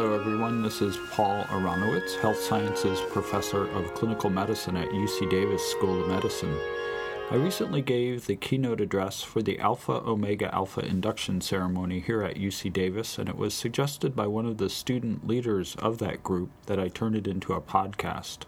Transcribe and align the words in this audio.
Hello, 0.00 0.14
everyone. 0.14 0.62
This 0.62 0.80
is 0.80 0.96
Paul 1.10 1.44
Aronowitz, 1.50 2.18
Health 2.20 2.40
Sciences 2.40 3.02
Professor 3.10 3.68
of 3.68 3.92
Clinical 3.92 4.30
Medicine 4.30 4.78
at 4.78 4.88
UC 4.88 5.28
Davis 5.28 5.62
School 5.62 6.00
of 6.00 6.08
Medicine. 6.08 6.56
I 7.30 7.34
recently 7.34 7.82
gave 7.82 8.24
the 8.24 8.36
keynote 8.36 8.80
address 8.80 9.22
for 9.22 9.42
the 9.42 9.58
Alpha 9.58 9.92
Omega 9.92 10.54
Alpha 10.54 10.80
induction 10.80 11.42
ceremony 11.42 12.00
here 12.00 12.22
at 12.22 12.36
UC 12.36 12.72
Davis, 12.72 13.18
and 13.18 13.28
it 13.28 13.36
was 13.36 13.52
suggested 13.52 14.16
by 14.16 14.26
one 14.26 14.46
of 14.46 14.56
the 14.56 14.70
student 14.70 15.28
leaders 15.28 15.76
of 15.80 15.98
that 15.98 16.22
group 16.22 16.48
that 16.64 16.80
I 16.80 16.88
turn 16.88 17.14
it 17.14 17.26
into 17.26 17.52
a 17.52 17.60
podcast. 17.60 18.44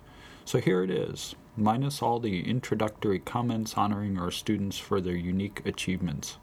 So 0.46 0.58
here 0.58 0.82
it 0.82 0.90
is, 0.90 1.34
minus 1.54 2.00
all 2.00 2.18
the 2.18 2.48
introductory 2.48 3.18
comments 3.18 3.74
honoring 3.74 4.18
our 4.18 4.30
students 4.30 4.78
for 4.78 5.02
their 5.02 5.16
unique 5.16 5.60
achievements. 5.66 6.38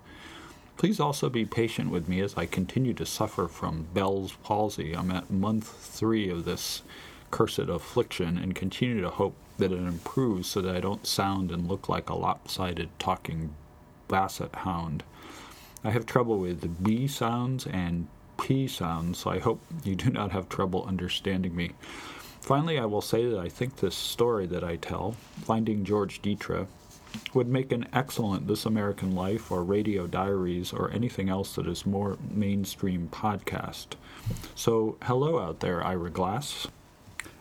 Please 0.79 1.01
also 1.01 1.27
be 1.27 1.43
patient 1.43 1.91
with 1.91 2.07
me 2.07 2.21
as 2.21 2.37
I 2.37 2.45
continue 2.45 2.93
to 2.93 3.05
suffer 3.05 3.49
from 3.49 3.87
Bell's 3.93 4.31
palsy. 4.43 4.95
I'm 4.95 5.11
at 5.11 5.29
month 5.29 5.67
three 5.67 6.29
of 6.29 6.45
this 6.45 6.83
cursed 7.31 7.59
affliction 7.59 8.37
and 8.37 8.55
continue 8.55 9.01
to 9.01 9.09
hope 9.09 9.35
that 9.57 9.73
it 9.73 9.77
improves 9.77 10.47
so 10.47 10.61
that 10.61 10.73
I 10.73 10.79
don't 10.79 11.05
sound 11.05 11.51
and 11.51 11.67
look 11.67 11.89
like 11.89 12.09
a 12.09 12.15
lopsided 12.15 12.87
talking 12.97 13.53
basset 14.07 14.55
hound. 14.55 15.03
I 15.83 15.91
have 15.91 16.05
trouble 16.05 16.37
with 16.37 16.81
B 16.81 17.09
sounds 17.09 17.67
and 17.67 18.07
P 18.41 18.65
sounds, 18.65 19.17
so 19.17 19.31
I 19.31 19.39
hope 19.39 19.59
you 19.83 19.95
do 19.95 20.09
not 20.09 20.31
have 20.31 20.47
trouble 20.47 20.85
understanding 20.85 21.57
me. 21.57 21.71
Finally, 22.39 22.79
I 22.79 22.85
will 22.85 23.01
say 23.01 23.29
that 23.29 23.37
I 23.37 23.49
think 23.49 23.75
this 23.75 23.95
story 23.95 24.45
that 24.45 24.63
I 24.63 24.77
tell, 24.77 25.17
Finding 25.43 25.83
George 25.83 26.21
Dietrich, 26.21 26.69
would 27.33 27.47
make 27.47 27.71
an 27.71 27.87
excellent 27.93 28.47
This 28.47 28.65
American 28.65 29.15
Life 29.15 29.51
or 29.51 29.63
Radio 29.63 30.07
Diaries 30.07 30.73
or 30.73 30.91
anything 30.91 31.29
else 31.29 31.55
that 31.55 31.67
is 31.67 31.85
more 31.85 32.17
mainstream 32.31 33.09
podcast. 33.11 33.95
So, 34.55 34.97
hello 35.03 35.39
out 35.39 35.59
there, 35.59 35.83
Ira 35.83 36.09
Glass. 36.09 36.67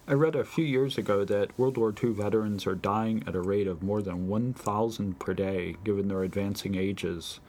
I 0.07 0.15
read 0.15 0.35
a 0.35 0.45
few 0.45 0.65
years 0.65 0.97
ago 0.97 1.25
that 1.27 1.59
World 1.59 1.77
War 1.77 1.93
II 2.03 2.13
veterans 2.13 2.67
are 2.67 2.75
dying 2.75 3.23
at 3.27 3.35
a 3.35 3.43
rate 3.43 3.67
of 3.67 3.83
more 3.83 4.01
than 4.01 4.27
1,000 4.27 5.19
per 5.19 5.35
day 5.35 5.77
given 5.85 6.09
their 6.09 6.23
advancing 6.23 6.75
ages. 6.75 7.41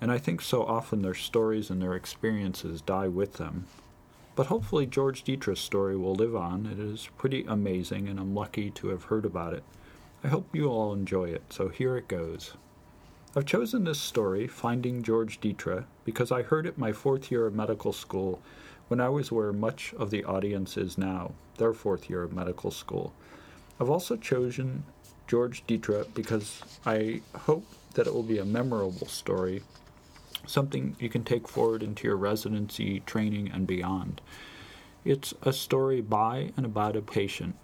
And 0.00 0.10
I 0.10 0.18
think 0.18 0.40
so 0.40 0.64
often 0.64 1.02
their 1.02 1.14
stories 1.14 1.70
and 1.70 1.80
their 1.80 1.94
experiences 1.94 2.80
die 2.80 3.08
with 3.08 3.34
them. 3.34 3.66
But 4.34 4.48
hopefully, 4.48 4.86
George 4.86 5.22
Dietrich's 5.22 5.60
story 5.60 5.96
will 5.96 6.14
live 6.14 6.36
on. 6.36 6.66
It 6.66 6.78
is 6.78 7.08
pretty 7.16 7.44
amazing, 7.48 8.08
and 8.08 8.18
I'm 8.18 8.34
lucky 8.34 8.70
to 8.72 8.88
have 8.88 9.04
heard 9.04 9.24
about 9.24 9.54
it. 9.54 9.62
I 10.26 10.28
hope 10.28 10.56
you 10.56 10.66
all 10.66 10.92
enjoy 10.92 11.28
it, 11.28 11.44
so 11.50 11.68
here 11.68 11.96
it 11.96 12.08
goes. 12.08 12.54
I've 13.36 13.46
chosen 13.46 13.84
this 13.84 14.00
story, 14.00 14.48
Finding 14.48 15.04
George 15.04 15.40
Dietrich, 15.40 15.84
because 16.04 16.32
I 16.32 16.42
heard 16.42 16.66
it 16.66 16.76
my 16.76 16.90
fourth 16.90 17.30
year 17.30 17.46
of 17.46 17.54
medical 17.54 17.92
school 17.92 18.42
when 18.88 19.00
I 19.00 19.08
was 19.08 19.30
where 19.30 19.52
much 19.52 19.94
of 19.94 20.10
the 20.10 20.24
audience 20.24 20.76
is 20.76 20.98
now, 20.98 21.30
their 21.58 21.72
fourth 21.72 22.10
year 22.10 22.24
of 22.24 22.32
medical 22.32 22.72
school. 22.72 23.14
I've 23.78 23.88
also 23.88 24.16
chosen 24.16 24.82
George 25.28 25.64
Dietrich 25.64 26.12
because 26.12 26.60
I 26.84 27.22
hope 27.36 27.64
that 27.94 28.08
it 28.08 28.12
will 28.12 28.24
be 28.24 28.38
a 28.38 28.44
memorable 28.44 29.06
story, 29.06 29.62
something 30.44 30.96
you 30.98 31.08
can 31.08 31.22
take 31.22 31.46
forward 31.46 31.84
into 31.84 32.08
your 32.08 32.16
residency, 32.16 32.98
training, 33.06 33.52
and 33.54 33.64
beyond. 33.64 34.20
It's 35.04 35.34
a 35.42 35.52
story 35.52 36.00
by 36.00 36.50
and 36.56 36.66
about 36.66 36.96
a 36.96 37.00
patient 37.00 37.54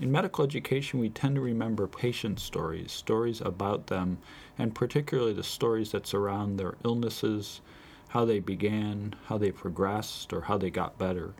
in 0.00 0.10
medical 0.10 0.44
education, 0.44 0.98
we 0.98 1.08
tend 1.08 1.36
to 1.36 1.40
remember 1.40 1.86
patient 1.86 2.40
stories, 2.40 2.90
stories 2.90 3.40
about 3.40 3.86
them, 3.86 4.18
and 4.58 4.74
particularly 4.74 5.32
the 5.32 5.44
stories 5.44 5.92
that 5.92 6.06
surround 6.06 6.58
their 6.58 6.74
illnesses, 6.84 7.60
how 8.08 8.24
they 8.24 8.40
began, 8.40 9.14
how 9.26 9.38
they 9.38 9.52
progressed, 9.52 10.32
or 10.32 10.42
how 10.42 10.58
they 10.58 10.70
got 10.70 10.98
better. 10.98 11.34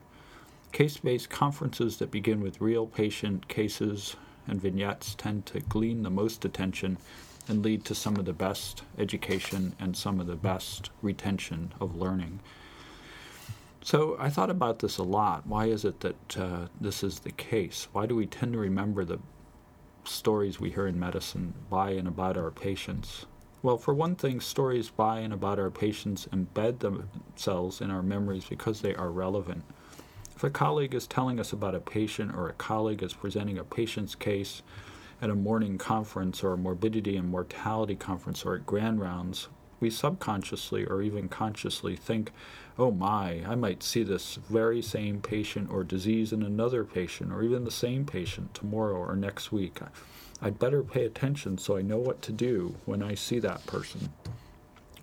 Case 0.72 0.96
based 0.98 1.30
conferences 1.30 1.96
that 1.98 2.10
begin 2.10 2.40
with 2.40 2.60
real 2.60 2.86
patient 2.86 3.48
cases 3.48 4.16
and 4.46 4.60
vignettes 4.60 5.14
tend 5.14 5.46
to 5.46 5.60
glean 5.60 6.02
the 6.02 6.10
most 6.10 6.44
attention 6.44 6.98
and 7.48 7.64
lead 7.64 7.84
to 7.84 7.94
some 7.94 8.16
of 8.16 8.24
the 8.24 8.32
best 8.32 8.82
education 8.98 9.74
and 9.78 9.96
some 9.96 10.20
of 10.20 10.26
the 10.26 10.36
best 10.36 10.90
retention 11.02 11.72
of 11.80 11.96
learning. 11.96 12.40
So 13.84 14.16
I 14.18 14.30
thought 14.30 14.48
about 14.48 14.78
this 14.78 14.96
a 14.96 15.02
lot. 15.02 15.46
Why 15.46 15.66
is 15.66 15.84
it 15.84 16.00
that 16.00 16.38
uh, 16.38 16.68
this 16.80 17.02
is 17.02 17.18
the 17.18 17.32
case? 17.32 17.86
Why 17.92 18.06
do 18.06 18.16
we 18.16 18.24
tend 18.24 18.54
to 18.54 18.58
remember 18.58 19.04
the 19.04 19.18
stories 20.04 20.58
we 20.58 20.70
hear 20.70 20.86
in 20.86 20.98
medicine 20.98 21.52
by 21.68 21.90
and 21.90 22.08
about 22.08 22.38
our 22.38 22.50
patients? 22.50 23.26
Well, 23.62 23.76
for 23.76 23.92
one 23.92 24.16
thing, 24.16 24.40
stories 24.40 24.88
by 24.88 25.18
and 25.18 25.34
about 25.34 25.58
our 25.58 25.70
patients 25.70 26.26
embed 26.32 26.78
themselves 26.78 27.82
in 27.82 27.90
our 27.90 28.02
memories 28.02 28.46
because 28.46 28.80
they 28.80 28.94
are 28.94 29.10
relevant. 29.10 29.64
If 30.34 30.42
a 30.42 30.48
colleague 30.48 30.94
is 30.94 31.06
telling 31.06 31.38
us 31.38 31.52
about 31.52 31.74
a 31.74 31.80
patient 31.80 32.34
or 32.34 32.48
a 32.48 32.54
colleague 32.54 33.02
is 33.02 33.12
presenting 33.12 33.58
a 33.58 33.64
patient's 33.64 34.14
case 34.14 34.62
at 35.20 35.28
a 35.28 35.34
morning 35.34 35.76
conference 35.76 36.42
or 36.42 36.54
a 36.54 36.58
morbidity 36.58 37.18
and 37.18 37.28
mortality 37.28 37.96
conference 37.96 38.46
or 38.46 38.54
at 38.54 38.64
grand 38.64 39.02
rounds, 39.02 39.48
we 39.84 39.90
subconsciously 39.90 40.86
or 40.86 41.02
even 41.02 41.28
consciously 41.28 41.94
think, 41.94 42.32
oh 42.78 42.90
my, 42.90 43.42
I 43.46 43.54
might 43.54 43.82
see 43.82 44.02
this 44.02 44.36
very 44.48 44.80
same 44.80 45.20
patient 45.20 45.70
or 45.70 45.84
disease 45.84 46.32
in 46.32 46.42
another 46.42 46.84
patient 46.84 47.30
or 47.30 47.42
even 47.42 47.64
the 47.64 47.70
same 47.70 48.06
patient 48.06 48.54
tomorrow 48.54 48.96
or 48.96 49.14
next 49.14 49.52
week. 49.52 49.80
I'd 50.40 50.58
better 50.58 50.82
pay 50.82 51.04
attention 51.04 51.58
so 51.58 51.76
I 51.76 51.82
know 51.82 51.98
what 51.98 52.22
to 52.22 52.32
do 52.32 52.76
when 52.86 53.02
I 53.02 53.14
see 53.14 53.38
that 53.40 53.66
person. 53.66 54.08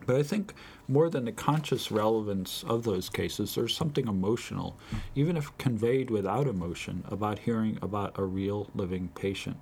But 0.07 0.15
I 0.15 0.23
think 0.23 0.55
more 0.87 1.11
than 1.11 1.25
the 1.25 1.31
conscious 1.31 1.91
relevance 1.91 2.63
of 2.67 2.83
those 2.83 3.07
cases, 3.07 3.53
there's 3.53 3.77
something 3.77 4.07
emotional, 4.07 4.79
even 5.13 5.37
if 5.37 5.55
conveyed 5.59 6.09
without 6.09 6.47
emotion, 6.47 7.03
about 7.07 7.37
hearing 7.37 7.77
about 7.83 8.17
a 8.17 8.23
real 8.23 8.67
living 8.73 9.09
patient. 9.09 9.57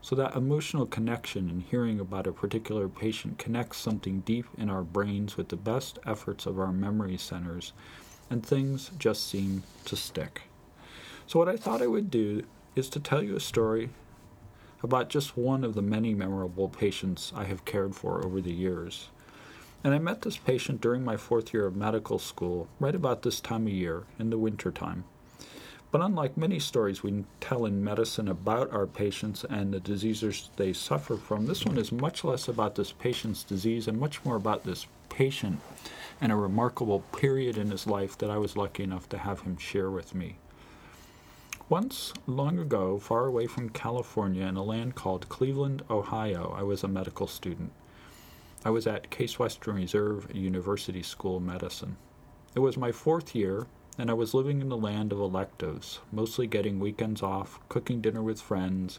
So 0.00 0.14
that 0.16 0.36
emotional 0.36 0.86
connection 0.86 1.50
and 1.50 1.62
hearing 1.62 1.98
about 1.98 2.26
a 2.26 2.32
particular 2.32 2.88
patient 2.88 3.38
connects 3.38 3.78
something 3.78 4.20
deep 4.20 4.46
in 4.56 4.70
our 4.70 4.82
brains 4.82 5.36
with 5.36 5.48
the 5.48 5.56
best 5.56 5.98
efforts 6.06 6.46
of 6.46 6.60
our 6.60 6.72
memory 6.72 7.16
centers, 7.16 7.72
and 8.30 8.44
things 8.44 8.90
just 8.98 9.28
seem 9.28 9.62
to 9.84 9.96
stick. 9.96 10.42
So, 11.26 11.38
what 11.40 11.48
I 11.48 11.56
thought 11.56 11.82
I 11.82 11.88
would 11.88 12.10
do 12.10 12.44
is 12.76 12.88
to 12.90 13.00
tell 13.00 13.22
you 13.22 13.34
a 13.34 13.40
story 13.40 13.90
about 14.82 15.08
just 15.08 15.36
one 15.36 15.64
of 15.64 15.74
the 15.74 15.82
many 15.82 16.14
memorable 16.14 16.68
patients 16.68 17.32
I 17.34 17.44
have 17.44 17.64
cared 17.64 17.96
for 17.96 18.24
over 18.24 18.40
the 18.40 18.52
years. 18.52 19.08
And 19.82 19.94
I 19.94 19.98
met 19.98 20.22
this 20.22 20.36
patient 20.36 20.80
during 20.80 21.04
my 21.04 21.16
fourth 21.16 21.52
year 21.52 21.66
of 21.66 21.74
medical 21.74 22.18
school, 22.18 22.68
right 22.78 22.94
about 22.94 23.22
this 23.22 23.40
time 23.40 23.66
of 23.66 23.72
year, 23.72 24.04
in 24.18 24.30
the 24.30 24.38
winter 24.38 24.70
time. 24.70 25.04
But 25.96 26.04
unlike 26.04 26.36
many 26.36 26.58
stories 26.58 27.02
we 27.02 27.24
tell 27.40 27.64
in 27.64 27.82
medicine 27.82 28.28
about 28.28 28.70
our 28.70 28.86
patients 28.86 29.46
and 29.48 29.72
the 29.72 29.80
diseases 29.80 30.50
they 30.56 30.74
suffer 30.74 31.16
from, 31.16 31.46
this 31.46 31.64
one 31.64 31.78
is 31.78 31.90
much 31.90 32.22
less 32.22 32.48
about 32.48 32.74
this 32.74 32.92
patient's 32.92 33.42
disease 33.42 33.88
and 33.88 33.98
much 33.98 34.22
more 34.22 34.36
about 34.36 34.64
this 34.64 34.86
patient 35.08 35.58
and 36.20 36.30
a 36.30 36.36
remarkable 36.36 37.00
period 37.16 37.56
in 37.56 37.70
his 37.70 37.86
life 37.86 38.18
that 38.18 38.28
I 38.28 38.36
was 38.36 38.58
lucky 38.58 38.82
enough 38.82 39.08
to 39.08 39.16
have 39.16 39.40
him 39.40 39.56
share 39.56 39.90
with 39.90 40.14
me. 40.14 40.36
Once, 41.70 42.12
long 42.26 42.58
ago, 42.58 42.98
far 42.98 43.24
away 43.24 43.46
from 43.46 43.70
California 43.70 44.44
in 44.44 44.56
a 44.56 44.62
land 44.62 44.96
called 44.96 45.30
Cleveland, 45.30 45.82
Ohio, 45.88 46.54
I 46.54 46.62
was 46.62 46.84
a 46.84 46.88
medical 46.88 47.26
student. 47.26 47.72
I 48.66 48.68
was 48.68 48.86
at 48.86 49.08
Case 49.08 49.38
Western 49.38 49.76
Reserve 49.76 50.28
University 50.34 51.02
School 51.02 51.38
of 51.38 51.42
Medicine. 51.42 51.96
It 52.54 52.60
was 52.60 52.76
my 52.76 52.92
fourth 52.92 53.34
year, 53.34 53.66
and 53.98 54.10
I 54.10 54.14
was 54.14 54.34
living 54.34 54.60
in 54.60 54.68
the 54.68 54.76
land 54.76 55.12
of 55.12 55.20
electives, 55.20 56.00
mostly 56.12 56.46
getting 56.46 56.78
weekends 56.78 57.22
off, 57.22 57.58
cooking 57.68 58.00
dinner 58.00 58.22
with 58.22 58.40
friends, 58.40 58.98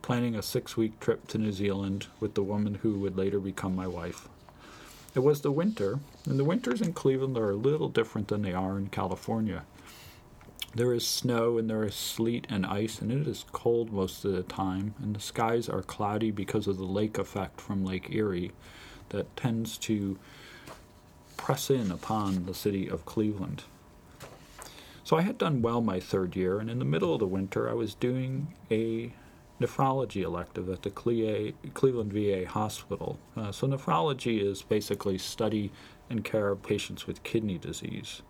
planning 0.00 0.34
a 0.34 0.42
six 0.42 0.76
week 0.76 0.98
trip 1.00 1.26
to 1.28 1.38
New 1.38 1.52
Zealand 1.52 2.06
with 2.20 2.34
the 2.34 2.42
woman 2.42 2.76
who 2.76 2.98
would 3.00 3.16
later 3.16 3.40
become 3.40 3.76
my 3.76 3.86
wife. 3.86 4.28
It 5.14 5.20
was 5.20 5.40
the 5.40 5.52
winter, 5.52 5.98
and 6.26 6.38
the 6.38 6.44
winters 6.44 6.80
in 6.80 6.92
Cleveland 6.92 7.36
are 7.36 7.50
a 7.50 7.56
little 7.56 7.88
different 7.88 8.28
than 8.28 8.42
they 8.42 8.52
are 8.52 8.78
in 8.78 8.88
California. 8.88 9.64
There 10.74 10.92
is 10.92 11.06
snow 11.06 11.58
and 11.58 11.68
there 11.68 11.84
is 11.84 11.94
sleet 11.94 12.46
and 12.48 12.64
ice, 12.64 13.00
and 13.00 13.10
it 13.10 13.26
is 13.26 13.44
cold 13.52 13.90
most 13.90 14.24
of 14.24 14.32
the 14.32 14.42
time, 14.42 14.94
and 15.02 15.16
the 15.16 15.20
skies 15.20 15.68
are 15.68 15.82
cloudy 15.82 16.30
because 16.30 16.66
of 16.66 16.76
the 16.76 16.84
lake 16.84 17.18
effect 17.18 17.60
from 17.60 17.84
Lake 17.84 18.08
Erie 18.10 18.52
that 19.08 19.34
tends 19.36 19.78
to 19.78 20.18
press 21.36 21.70
in 21.70 21.90
upon 21.90 22.44
the 22.44 22.54
city 22.54 22.88
of 22.88 23.06
Cleveland. 23.06 23.64
So 25.08 25.16
I 25.16 25.22
had 25.22 25.38
done 25.38 25.62
well 25.62 25.80
my 25.80 26.00
third 26.00 26.36
year, 26.36 26.58
and 26.60 26.68
in 26.68 26.80
the 26.80 26.84
middle 26.84 27.14
of 27.14 27.20
the 27.20 27.26
winter, 27.26 27.66
I 27.66 27.72
was 27.72 27.94
doing 27.94 28.52
a 28.70 29.10
nephrology 29.58 30.22
elective 30.22 30.68
at 30.68 30.82
the 30.82 30.90
Cleveland 30.90 32.12
VA 32.12 32.46
hospital. 32.46 33.18
Uh, 33.34 33.50
so, 33.50 33.66
nephrology 33.66 34.38
is 34.38 34.60
basically 34.60 35.16
study 35.16 35.72
and 36.10 36.24
care 36.24 36.50
of 36.50 36.62
patients 36.62 37.06
with 37.06 37.22
kidney 37.22 37.56
disease. 37.56 38.20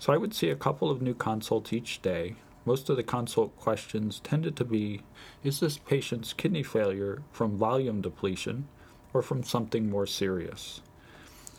So, 0.00 0.12
I 0.12 0.16
would 0.16 0.34
see 0.34 0.50
a 0.50 0.56
couple 0.56 0.90
of 0.90 1.02
new 1.02 1.14
consults 1.14 1.72
each 1.72 2.02
day. 2.02 2.34
Most 2.64 2.90
of 2.90 2.96
the 2.96 3.04
consult 3.04 3.56
questions 3.56 4.18
tended 4.24 4.56
to 4.56 4.64
be 4.64 5.02
Is 5.44 5.60
this 5.60 5.78
patient's 5.78 6.32
kidney 6.32 6.64
failure 6.64 7.22
from 7.30 7.56
volume 7.56 8.00
depletion 8.00 8.66
or 9.14 9.22
from 9.22 9.44
something 9.44 9.88
more 9.88 10.08
serious? 10.08 10.80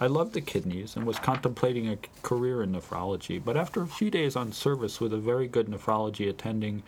I 0.01 0.07
loved 0.07 0.33
the 0.33 0.41
kidneys 0.41 0.95
and 0.95 1.05
was 1.05 1.19
contemplating 1.19 1.87
a 1.87 1.99
career 2.23 2.63
in 2.63 2.71
nephrology, 2.71 3.39
but 3.43 3.55
after 3.55 3.83
a 3.83 3.87
few 3.87 4.09
days 4.09 4.35
on 4.35 4.51
service 4.51 4.99
with 4.99 5.13
a 5.13 5.19
very 5.19 5.47
good 5.47 5.67
nephrology 5.67 6.27
attending 6.27 6.81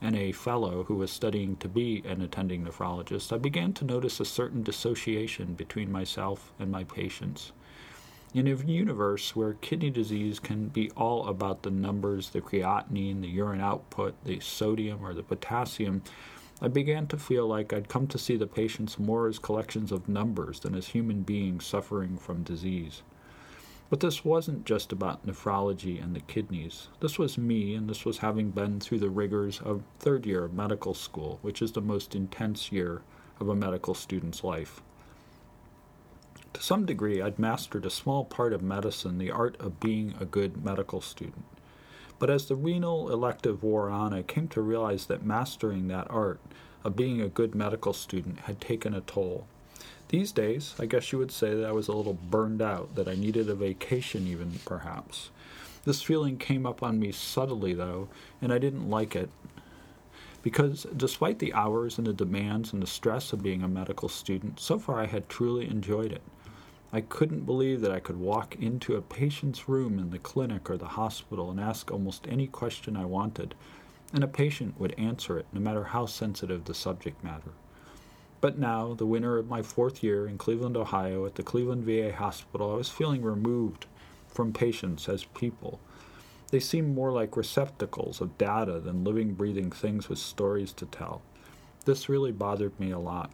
and 0.00 0.16
a 0.16 0.32
fellow 0.32 0.84
who 0.84 0.94
was 0.94 1.10
studying 1.10 1.56
to 1.56 1.68
be 1.68 2.02
an 2.06 2.22
attending 2.22 2.64
nephrologist, 2.64 3.34
I 3.34 3.36
began 3.36 3.74
to 3.74 3.84
notice 3.84 4.18
a 4.18 4.24
certain 4.24 4.62
dissociation 4.62 5.52
between 5.52 5.92
myself 5.92 6.54
and 6.58 6.72
my 6.72 6.84
patients. 6.84 7.52
In 8.32 8.48
a 8.48 8.54
universe 8.54 9.36
where 9.36 9.58
kidney 9.60 9.90
disease 9.90 10.40
can 10.40 10.68
be 10.68 10.90
all 10.92 11.28
about 11.28 11.64
the 11.64 11.70
numbers, 11.70 12.30
the 12.30 12.40
creatinine, 12.40 13.20
the 13.20 13.28
urine 13.28 13.60
output, 13.60 14.14
the 14.24 14.40
sodium, 14.40 15.04
or 15.04 15.12
the 15.12 15.22
potassium, 15.22 16.02
I 16.60 16.68
began 16.68 17.06
to 17.08 17.16
feel 17.16 17.46
like 17.46 17.72
I'd 17.72 17.88
come 17.88 18.06
to 18.06 18.18
see 18.18 18.36
the 18.36 18.46
patients 18.46 18.98
more 18.98 19.26
as 19.26 19.38
collections 19.38 19.90
of 19.90 20.08
numbers 20.08 20.60
than 20.60 20.74
as 20.74 20.88
human 20.88 21.22
beings 21.22 21.66
suffering 21.66 22.16
from 22.16 22.44
disease. 22.44 23.02
But 23.90 24.00
this 24.00 24.24
wasn't 24.24 24.64
just 24.64 24.92
about 24.92 25.26
nephrology 25.26 26.02
and 26.02 26.16
the 26.16 26.20
kidneys. 26.20 26.88
This 27.00 27.18
was 27.18 27.36
me, 27.36 27.74
and 27.74 27.88
this 27.88 28.04
was 28.04 28.18
having 28.18 28.50
been 28.50 28.80
through 28.80 29.00
the 29.00 29.10
rigors 29.10 29.60
of 29.60 29.82
third 29.98 30.26
year 30.26 30.44
of 30.44 30.54
medical 30.54 30.94
school, 30.94 31.38
which 31.42 31.60
is 31.60 31.72
the 31.72 31.80
most 31.80 32.14
intense 32.14 32.72
year 32.72 33.02
of 33.40 33.48
a 33.48 33.54
medical 33.54 33.94
student's 33.94 34.42
life. 34.42 34.80
To 36.54 36.62
some 36.62 36.86
degree, 36.86 37.20
I'd 37.20 37.38
mastered 37.38 37.84
a 37.84 37.90
small 37.90 38.24
part 38.24 38.52
of 38.52 38.62
medicine, 38.62 39.18
the 39.18 39.30
art 39.30 39.56
of 39.60 39.80
being 39.80 40.14
a 40.20 40.24
good 40.24 40.64
medical 40.64 41.00
student. 41.00 41.44
But 42.18 42.30
as 42.30 42.46
the 42.46 42.56
renal 42.56 43.10
elective 43.10 43.62
wore 43.62 43.90
on, 43.90 44.14
I 44.14 44.22
came 44.22 44.48
to 44.48 44.62
realize 44.62 45.06
that 45.06 45.24
mastering 45.24 45.88
that 45.88 46.10
art 46.10 46.40
of 46.84 46.96
being 46.96 47.20
a 47.20 47.28
good 47.28 47.54
medical 47.54 47.92
student 47.92 48.40
had 48.40 48.60
taken 48.60 48.94
a 48.94 49.00
toll. 49.00 49.46
These 50.08 50.32
days, 50.32 50.74
I 50.78 50.86
guess 50.86 51.12
you 51.12 51.18
would 51.18 51.32
say 51.32 51.54
that 51.54 51.66
I 51.66 51.72
was 51.72 51.88
a 51.88 51.92
little 51.92 52.14
burned 52.14 52.62
out, 52.62 52.94
that 52.94 53.08
I 53.08 53.14
needed 53.14 53.48
a 53.48 53.54
vacation, 53.54 54.28
even 54.28 54.60
perhaps. 54.64 55.30
This 55.84 56.02
feeling 56.02 56.38
came 56.38 56.66
up 56.66 56.82
on 56.82 57.00
me 57.00 57.10
subtly, 57.10 57.74
though, 57.74 58.08
and 58.40 58.52
I 58.52 58.58
didn't 58.58 58.88
like 58.88 59.16
it. 59.16 59.30
Because 60.42 60.86
despite 60.96 61.38
the 61.38 61.54
hours 61.54 61.98
and 61.98 62.06
the 62.06 62.12
demands 62.12 62.72
and 62.72 62.82
the 62.82 62.86
stress 62.86 63.32
of 63.32 63.42
being 63.42 63.62
a 63.62 63.68
medical 63.68 64.08
student, 64.08 64.60
so 64.60 64.78
far 64.78 65.00
I 65.00 65.06
had 65.06 65.28
truly 65.28 65.66
enjoyed 65.68 66.12
it. 66.12 66.22
I 66.94 67.00
couldn't 67.00 67.44
believe 67.44 67.80
that 67.80 67.90
I 67.90 67.98
could 67.98 68.20
walk 68.20 68.54
into 68.54 68.94
a 68.94 69.02
patient's 69.02 69.68
room 69.68 69.98
in 69.98 70.10
the 70.10 70.18
clinic 70.20 70.70
or 70.70 70.76
the 70.76 70.86
hospital 70.86 71.50
and 71.50 71.58
ask 71.58 71.90
almost 71.90 72.24
any 72.28 72.46
question 72.46 72.96
I 72.96 73.04
wanted, 73.04 73.56
and 74.12 74.22
a 74.22 74.28
patient 74.28 74.78
would 74.78 74.94
answer 74.96 75.36
it, 75.36 75.46
no 75.52 75.58
matter 75.58 75.82
how 75.82 76.06
sensitive 76.06 76.66
the 76.66 76.72
subject 76.72 77.24
matter. 77.24 77.50
But 78.40 78.60
now, 78.60 78.94
the 78.94 79.06
winter 79.06 79.38
of 79.38 79.48
my 79.48 79.60
fourth 79.60 80.04
year 80.04 80.28
in 80.28 80.38
Cleveland, 80.38 80.76
Ohio, 80.76 81.26
at 81.26 81.34
the 81.34 81.42
Cleveland 81.42 81.82
VA 81.82 82.12
Hospital, 82.12 82.70
I 82.70 82.76
was 82.76 82.90
feeling 82.90 83.22
removed 83.22 83.86
from 84.28 84.52
patients 84.52 85.08
as 85.08 85.24
people. 85.24 85.80
They 86.52 86.60
seemed 86.60 86.94
more 86.94 87.10
like 87.10 87.36
receptacles 87.36 88.20
of 88.20 88.38
data 88.38 88.78
than 88.78 89.02
living, 89.02 89.34
breathing 89.34 89.72
things 89.72 90.08
with 90.08 90.20
stories 90.20 90.72
to 90.74 90.86
tell. 90.86 91.22
This 91.86 92.08
really 92.08 92.30
bothered 92.30 92.78
me 92.78 92.92
a 92.92 93.00
lot. 93.00 93.32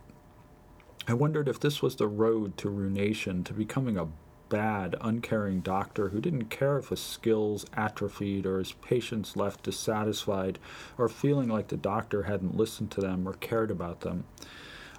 I 1.08 1.14
wondered 1.14 1.48
if 1.48 1.58
this 1.58 1.80
was 1.80 1.96
the 1.96 2.06
road 2.06 2.58
to 2.58 2.68
ruination, 2.68 3.42
to 3.44 3.54
becoming 3.54 3.96
a 3.96 4.08
bad, 4.50 4.96
uncaring 5.00 5.60
doctor 5.60 6.10
who 6.10 6.20
didn't 6.20 6.50
care 6.50 6.76
if 6.76 6.90
his 6.90 7.00
skills 7.00 7.64
atrophied 7.74 8.44
or 8.44 8.58
his 8.58 8.72
patients 8.72 9.34
left 9.34 9.62
dissatisfied 9.62 10.58
or 10.98 11.08
feeling 11.08 11.48
like 11.48 11.68
the 11.68 11.76
doctor 11.76 12.24
hadn't 12.24 12.56
listened 12.56 12.90
to 12.90 13.00
them 13.00 13.26
or 13.26 13.32
cared 13.32 13.70
about 13.70 14.00
them. 14.00 14.24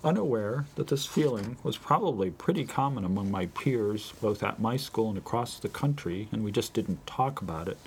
Unaware 0.04 0.66
that 0.76 0.88
this 0.88 1.06
feeling 1.06 1.58
was 1.62 1.78
probably 1.78 2.32
pretty 2.32 2.66
common 2.66 3.06
among 3.06 3.30
my 3.30 3.46
peers, 3.46 4.14
both 4.22 4.42
at 4.42 4.60
my 4.60 4.76
school 4.78 5.10
and 5.10 5.20
across 5.20 5.60
the 5.60 5.70
country, 5.70 6.28
and 6.32 6.44
we 6.44 6.52
just 6.52 6.74
didn't 6.74 7.06
talk 7.06 7.44
about 7.44 7.68
it. 7.68 7.78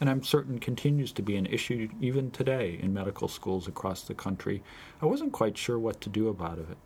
And 0.00 0.08
I'm 0.08 0.22
certain 0.22 0.58
continues 0.58 1.12
to 1.12 1.22
be 1.22 1.36
an 1.36 1.46
issue 1.46 1.90
even 2.00 2.30
today 2.30 2.78
in 2.80 2.94
medical 2.94 3.28
schools 3.28 3.68
across 3.68 4.02
the 4.02 4.14
country. 4.14 4.62
I 5.02 5.06
wasn't 5.06 5.32
quite 5.32 5.58
sure 5.58 5.78
what 5.78 6.00
to 6.00 6.08
do 6.08 6.28
about 6.28 6.58
it 6.58 6.78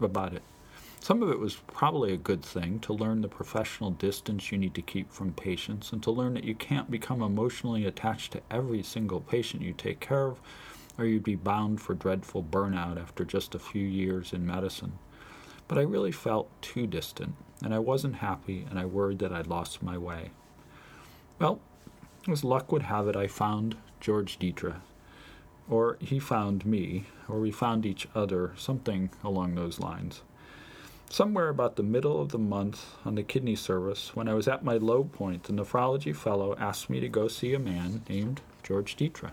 about 0.00 0.32
it. 0.32 0.42
Some 1.00 1.22
of 1.22 1.30
it 1.30 1.38
was 1.38 1.56
probably 1.66 2.14
a 2.14 2.16
good 2.16 2.42
thing 2.42 2.78
to 2.80 2.94
learn 2.94 3.20
the 3.20 3.28
professional 3.28 3.90
distance 3.90 4.50
you 4.50 4.56
need 4.56 4.74
to 4.74 4.80
keep 4.80 5.12
from 5.12 5.34
patients 5.34 5.92
and 5.92 6.02
to 6.02 6.10
learn 6.10 6.32
that 6.32 6.44
you 6.44 6.54
can't 6.54 6.90
become 6.90 7.20
emotionally 7.20 7.84
attached 7.84 8.32
to 8.32 8.40
every 8.50 8.82
single 8.82 9.20
patient 9.20 9.62
you 9.62 9.74
take 9.74 10.00
care 10.00 10.28
of, 10.28 10.40
or 10.96 11.04
you'd 11.04 11.22
be 11.22 11.34
bound 11.34 11.82
for 11.82 11.92
dreadful 11.92 12.42
burnout 12.42 12.98
after 12.98 13.22
just 13.22 13.54
a 13.54 13.58
few 13.58 13.86
years 13.86 14.32
in 14.32 14.46
medicine. 14.46 14.98
But 15.68 15.76
I 15.76 15.82
really 15.82 16.12
felt 16.12 16.48
too 16.62 16.86
distant, 16.86 17.34
and 17.62 17.74
I 17.74 17.80
wasn't 17.80 18.16
happy, 18.16 18.66
and 18.70 18.78
I 18.78 18.86
worried 18.86 19.18
that 19.18 19.32
I'd 19.32 19.46
lost 19.46 19.82
my 19.82 19.98
way. 19.98 20.30
Well, 21.38 21.60
as 22.28 22.44
luck 22.44 22.72
would 22.72 22.84
have 22.84 23.08
it, 23.08 23.16
I 23.16 23.26
found 23.26 23.76
George 24.00 24.38
Dietrich 24.38 24.76
or 25.68 25.96
he 26.00 26.18
found 26.18 26.66
me, 26.66 27.04
or 27.28 27.40
we 27.40 27.50
found 27.50 27.86
each 27.86 28.06
other, 28.14 28.52
something 28.56 29.10
along 29.22 29.54
those 29.54 29.80
lines. 29.80 30.22
Somewhere 31.08 31.48
about 31.48 31.76
the 31.76 31.82
middle 31.82 32.20
of 32.20 32.30
the 32.30 32.38
month 32.38 32.96
on 33.04 33.14
the 33.14 33.22
kidney 33.22 33.54
service, 33.54 34.14
when 34.14 34.28
I 34.28 34.34
was 34.34 34.48
at 34.48 34.64
my 34.64 34.76
low 34.76 35.04
point, 35.04 35.44
the 35.44 35.52
nephrology 35.52 36.14
fellow 36.14 36.56
asked 36.58 36.90
me 36.90 37.00
to 37.00 37.08
go 37.08 37.28
see 37.28 37.54
a 37.54 37.58
man 37.58 38.02
named 38.08 38.40
George 38.62 38.96
Dietrich. 38.96 39.32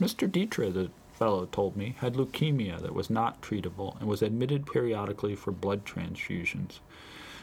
Mr. 0.00 0.30
Dietrich, 0.30 0.74
the 0.74 0.90
fellow 1.12 1.46
told 1.46 1.76
me, 1.76 1.96
had 1.98 2.14
leukemia 2.14 2.80
that 2.80 2.94
was 2.94 3.10
not 3.10 3.42
treatable 3.42 3.98
and 4.00 4.08
was 4.08 4.22
admitted 4.22 4.66
periodically 4.66 5.34
for 5.34 5.50
blood 5.50 5.84
transfusions. 5.84 6.78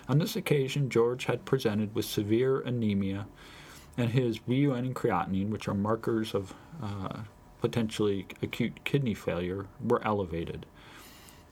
On 0.08 0.18
this 0.18 0.36
occasion, 0.36 0.90
George 0.90 1.26
had 1.26 1.46
presented 1.46 1.94
with 1.94 2.06
severe 2.06 2.62
anemia, 2.62 3.28
and 3.98 4.12
his 4.12 4.40
BUN 4.40 4.86
and 4.86 4.96
creatinine, 4.96 5.50
which 5.50 5.68
are 5.68 5.74
markers 5.74 6.34
of 6.34 6.54
uh, 6.82 7.20
potentially 7.62 8.28
acute 8.42 8.84
kidney 8.84 9.14
failure, 9.14 9.68
were 9.84 10.06
elevated. 10.06 10.66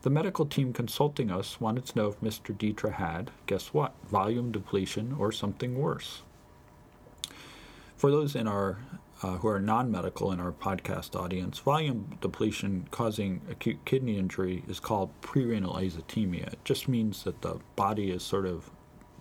The 0.01 0.09
medical 0.09 0.45
team 0.45 0.73
consulting 0.73 1.31
us 1.31 1.59
wanted 1.59 1.85
to 1.87 1.97
know 1.97 2.07
if 2.07 2.21
Mr. 2.21 2.55
Dietra 2.55 2.93
had, 2.93 3.31
guess 3.45 3.73
what, 3.73 3.93
volume 4.09 4.51
depletion 4.51 5.15
or 5.17 5.31
something 5.31 5.77
worse. 5.77 6.21
For 7.95 8.11
those 8.11 8.35
in 8.35 8.47
our 8.47 8.77
uh, 9.23 9.37
who 9.37 9.47
are 9.47 9.59
non-medical 9.59 10.31
in 10.31 10.39
our 10.39 10.51
podcast 10.51 11.19
audience, 11.19 11.57
volume 11.59 12.17
depletion 12.21 12.87
causing 12.91 13.41
acute 13.49 13.83
kidney 13.85 14.17
injury 14.17 14.63
is 14.67 14.79
called 14.79 15.09
prerenal 15.21 15.75
azotemia. 15.81 16.53
It 16.53 16.63
just 16.63 16.87
means 16.87 17.23
that 17.23 17.41
the 17.41 17.59
body 17.75 18.11
is 18.11 18.21
sort 18.21 18.45
of 18.45 18.69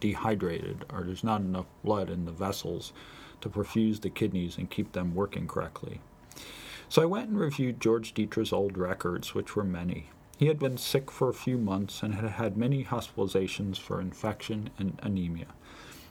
dehydrated 0.00 0.84
or 0.92 1.04
there's 1.04 1.24
not 1.24 1.40
enough 1.40 1.66
blood 1.82 2.10
in 2.10 2.26
the 2.26 2.32
vessels 2.32 2.92
to 3.40 3.48
perfuse 3.48 4.00
the 4.00 4.10
kidneys 4.10 4.58
and 4.58 4.70
keep 4.70 4.92
them 4.92 5.14
working 5.14 5.46
correctly. 5.46 6.00
So 6.88 7.02
I 7.02 7.06
went 7.06 7.28
and 7.28 7.38
reviewed 7.38 7.80
George 7.80 8.14
Dietrich's 8.14 8.52
old 8.52 8.78
records, 8.78 9.34
which 9.34 9.56
were 9.56 9.64
many. 9.64 10.10
He 10.38 10.46
had 10.46 10.58
been 10.58 10.76
sick 10.76 11.10
for 11.10 11.28
a 11.28 11.34
few 11.34 11.58
months 11.58 12.02
and 12.02 12.14
had 12.14 12.30
had 12.30 12.56
many 12.56 12.84
hospitalizations 12.84 13.78
for 13.78 14.00
infection 14.00 14.70
and 14.78 14.98
anemia. 15.02 15.48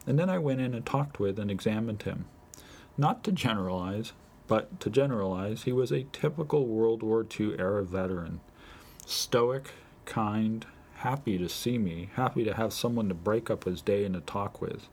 And 0.08 0.20
then 0.20 0.30
I 0.30 0.38
went 0.38 0.62
in 0.62 0.74
and 0.74 0.86
talked 0.86 1.20
with 1.20 1.40
and 1.40 1.50
examined 1.50 2.04
him. 2.04 2.26
Not 2.98 3.24
to 3.24 3.32
generalize, 3.32 4.14
but 4.48 4.80
to 4.82 4.90
generalize, 4.90 5.64
he 5.64 5.72
was 5.72 5.92
a 5.92 6.06
typical 6.12 6.68
World 6.68 7.04
War 7.04 7.26
II 7.40 7.58
era 7.58 7.84
veteran. 7.84 8.42
Stoic, 9.06 9.72
kind, 10.06 10.66
happy 10.96 11.38
to 11.38 11.50
see 11.50 11.78
me, 11.78 12.10
happy 12.16 12.44
to 12.44 12.54
have 12.54 12.74
someone 12.74 13.08
to 13.10 13.16
break 13.16 13.50
up 13.50 13.64
his 13.64 13.82
day 13.82 14.06
and 14.06 14.16
to 14.16 14.22
talk 14.22 14.62
with. 14.62 14.88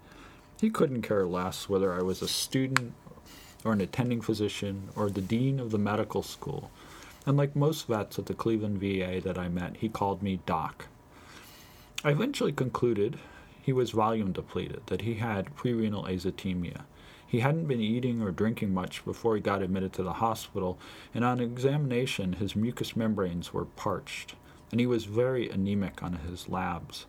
He 0.60 0.70
couldn't 0.70 1.02
care 1.02 1.26
less 1.26 1.68
whether 1.68 1.92
I 1.92 2.02
was 2.02 2.22
a 2.22 2.28
student 2.28 2.92
or 3.64 3.72
an 3.72 3.80
attending 3.80 4.20
physician, 4.20 4.88
or 4.96 5.10
the 5.10 5.20
dean 5.20 5.60
of 5.60 5.70
the 5.70 5.78
medical 5.78 6.22
school. 6.22 6.70
And 7.26 7.36
like 7.36 7.54
most 7.54 7.86
vets 7.86 8.18
at 8.18 8.26
the 8.26 8.34
Cleveland 8.34 8.78
VA 8.80 9.20
that 9.22 9.38
I 9.38 9.48
met, 9.48 9.76
he 9.76 9.88
called 9.88 10.22
me 10.22 10.40
Doc. 10.46 10.86
I 12.04 12.10
eventually 12.10 12.52
concluded 12.52 13.18
he 13.62 13.72
was 13.72 13.92
volume 13.92 14.32
depleted, 14.32 14.82
that 14.86 15.02
he 15.02 15.14
had 15.14 15.54
prerenal 15.54 16.08
azotemia. 16.08 16.82
He 17.24 17.40
hadn't 17.40 17.68
been 17.68 17.80
eating 17.80 18.20
or 18.20 18.32
drinking 18.32 18.74
much 18.74 19.04
before 19.04 19.36
he 19.36 19.40
got 19.40 19.62
admitted 19.62 19.92
to 19.94 20.02
the 20.02 20.14
hospital, 20.14 20.78
and 21.14 21.24
on 21.24 21.40
examination, 21.40 22.34
his 22.34 22.56
mucous 22.56 22.96
membranes 22.96 23.54
were 23.54 23.64
parched, 23.64 24.34
and 24.70 24.80
he 24.80 24.86
was 24.86 25.04
very 25.04 25.48
anemic 25.48 26.02
on 26.02 26.14
his 26.14 26.48
labs. 26.48 27.06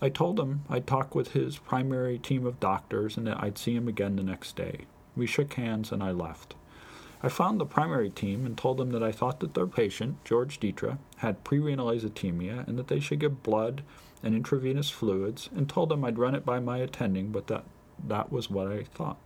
I 0.00 0.08
told 0.08 0.38
him 0.38 0.64
I'd 0.68 0.86
talk 0.86 1.14
with 1.14 1.32
his 1.32 1.58
primary 1.58 2.18
team 2.18 2.46
of 2.46 2.60
doctors 2.60 3.16
and 3.16 3.26
that 3.26 3.42
I'd 3.42 3.58
see 3.58 3.74
him 3.74 3.88
again 3.88 4.16
the 4.16 4.22
next 4.22 4.54
day. 4.56 4.86
We 5.16 5.26
shook 5.26 5.54
hands 5.54 5.92
and 5.92 6.02
I 6.02 6.10
left. 6.10 6.54
I 7.22 7.28
found 7.28 7.58
the 7.58 7.66
primary 7.66 8.10
team 8.10 8.44
and 8.44 8.56
told 8.56 8.76
them 8.76 8.92
that 8.92 9.02
I 9.02 9.12
thought 9.12 9.40
that 9.40 9.54
their 9.54 9.66
patient, 9.66 10.22
George 10.24 10.60
Dietra, 10.60 10.98
had 11.18 11.44
prerenal 11.44 11.94
azotemia 11.94 12.66
and 12.68 12.78
that 12.78 12.88
they 12.88 13.00
should 13.00 13.20
give 13.20 13.42
blood 13.42 13.82
and 14.22 14.34
intravenous 14.34 14.90
fluids, 14.90 15.50
and 15.54 15.68
told 15.68 15.90
them 15.90 16.04
I'd 16.04 16.18
run 16.18 16.34
it 16.34 16.46
by 16.46 16.58
my 16.58 16.78
attending, 16.78 17.30
but 17.30 17.46
that 17.48 17.64
that 18.08 18.32
was 18.32 18.50
what 18.50 18.66
I 18.66 18.84
thought. 18.84 19.18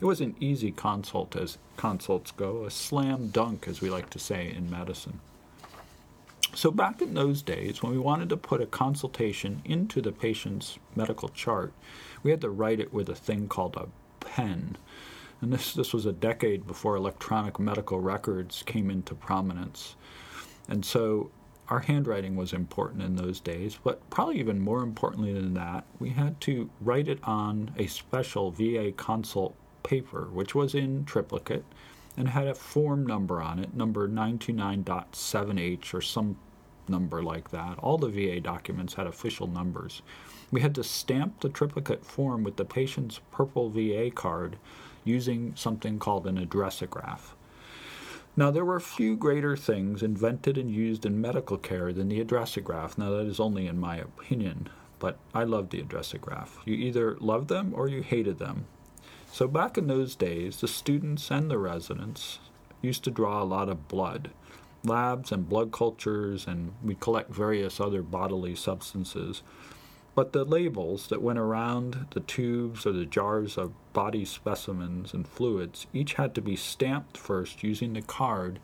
It 0.00 0.04
was 0.04 0.20
an 0.20 0.36
easy 0.38 0.70
consult 0.70 1.34
as 1.34 1.58
consults 1.76 2.30
go, 2.30 2.64
a 2.64 2.70
slam 2.70 3.28
dunk, 3.28 3.66
as 3.66 3.80
we 3.80 3.90
like 3.90 4.10
to 4.10 4.18
say 4.18 4.52
in 4.54 4.70
medicine. 4.70 5.20
So, 6.54 6.70
back 6.70 7.02
in 7.02 7.14
those 7.14 7.42
days, 7.42 7.82
when 7.82 7.92
we 7.92 7.98
wanted 7.98 8.28
to 8.30 8.36
put 8.36 8.60
a 8.60 8.66
consultation 8.66 9.62
into 9.64 10.00
the 10.00 10.12
patient's 10.12 10.78
medical 10.94 11.28
chart, 11.28 11.72
we 12.22 12.30
had 12.30 12.40
to 12.42 12.50
write 12.50 12.80
it 12.80 12.92
with 12.92 13.08
a 13.08 13.14
thing 13.14 13.48
called 13.48 13.76
a 13.76 13.88
pen. 14.24 14.76
And 15.40 15.52
this, 15.52 15.74
this 15.74 15.92
was 15.92 16.06
a 16.06 16.12
decade 16.12 16.66
before 16.66 16.96
electronic 16.96 17.60
medical 17.60 18.00
records 18.00 18.62
came 18.66 18.90
into 18.90 19.14
prominence. 19.14 19.94
And 20.68 20.84
so 20.84 21.30
our 21.68 21.80
handwriting 21.80 22.34
was 22.34 22.52
important 22.52 23.02
in 23.02 23.16
those 23.16 23.40
days, 23.40 23.78
but 23.82 24.08
probably 24.10 24.38
even 24.38 24.60
more 24.60 24.82
importantly 24.82 25.32
than 25.32 25.54
that, 25.54 25.84
we 25.98 26.10
had 26.10 26.40
to 26.42 26.70
write 26.80 27.08
it 27.08 27.18
on 27.22 27.72
a 27.76 27.86
special 27.86 28.50
VA 28.50 28.92
consult 28.92 29.54
paper, 29.82 30.28
which 30.32 30.54
was 30.54 30.74
in 30.74 31.04
triplicate 31.04 31.64
and 32.16 32.28
had 32.28 32.48
a 32.48 32.54
form 32.54 33.06
number 33.06 33.40
on 33.40 33.58
it, 33.58 33.74
number 33.74 34.08
929.7H 34.08 35.94
or 35.94 36.00
some 36.00 36.36
number 36.88 37.22
like 37.22 37.50
that. 37.50 37.78
All 37.78 37.98
the 37.98 38.08
VA 38.08 38.40
documents 38.40 38.94
had 38.94 39.06
official 39.06 39.46
numbers. 39.46 40.02
We 40.50 40.62
had 40.62 40.74
to 40.76 40.84
stamp 40.84 41.40
the 41.40 41.48
triplicate 41.50 42.04
form 42.04 42.42
with 42.42 42.56
the 42.56 42.64
patient's 42.64 43.20
purple 43.30 43.68
VA 43.68 44.10
card 44.10 44.56
using 45.08 45.54
something 45.56 45.98
called 45.98 46.26
an 46.26 46.38
addressograph. 46.38 47.32
Now, 48.36 48.52
there 48.52 48.64
were 48.64 48.78
few 48.78 49.16
greater 49.16 49.56
things 49.56 50.02
invented 50.02 50.56
and 50.56 50.70
used 50.70 51.04
in 51.04 51.20
medical 51.20 51.56
care 51.56 51.92
than 51.92 52.08
the 52.08 52.24
addressograph. 52.24 52.96
Now, 52.96 53.10
that 53.10 53.26
is 53.26 53.40
only 53.40 53.66
in 53.66 53.80
my 53.80 53.96
opinion, 53.96 54.68
but 55.00 55.18
I 55.34 55.42
loved 55.42 55.72
the 55.72 55.82
addressograph. 55.82 56.50
You 56.64 56.74
either 56.74 57.16
loved 57.18 57.48
them 57.48 57.72
or 57.74 57.88
you 57.88 58.02
hated 58.02 58.38
them. 58.38 58.66
So, 59.32 59.48
back 59.48 59.76
in 59.76 59.88
those 59.88 60.14
days, 60.14 60.60
the 60.60 60.68
students 60.68 61.30
and 61.30 61.50
the 61.50 61.58
residents 61.58 62.38
used 62.80 63.02
to 63.04 63.10
draw 63.10 63.42
a 63.42 63.44
lot 63.44 63.68
of 63.68 63.88
blood, 63.88 64.30
labs 64.84 65.32
and 65.32 65.48
blood 65.48 65.72
cultures, 65.72 66.46
and 66.46 66.74
we 66.82 66.94
collect 66.94 67.30
various 67.30 67.80
other 67.80 68.02
bodily 68.02 68.54
substances. 68.54 69.42
But 70.18 70.32
the 70.32 70.44
labels 70.44 71.06
that 71.10 71.22
went 71.22 71.38
around 71.38 72.08
the 72.10 72.18
tubes 72.18 72.84
or 72.84 72.90
the 72.90 73.06
jars 73.06 73.56
of 73.56 73.70
body 73.92 74.24
specimens 74.24 75.14
and 75.14 75.24
fluids 75.24 75.86
each 75.92 76.14
had 76.14 76.34
to 76.34 76.42
be 76.42 76.56
stamped 76.56 77.16
first 77.16 77.62
using 77.62 77.92
the 77.92 78.02
card 78.02 78.58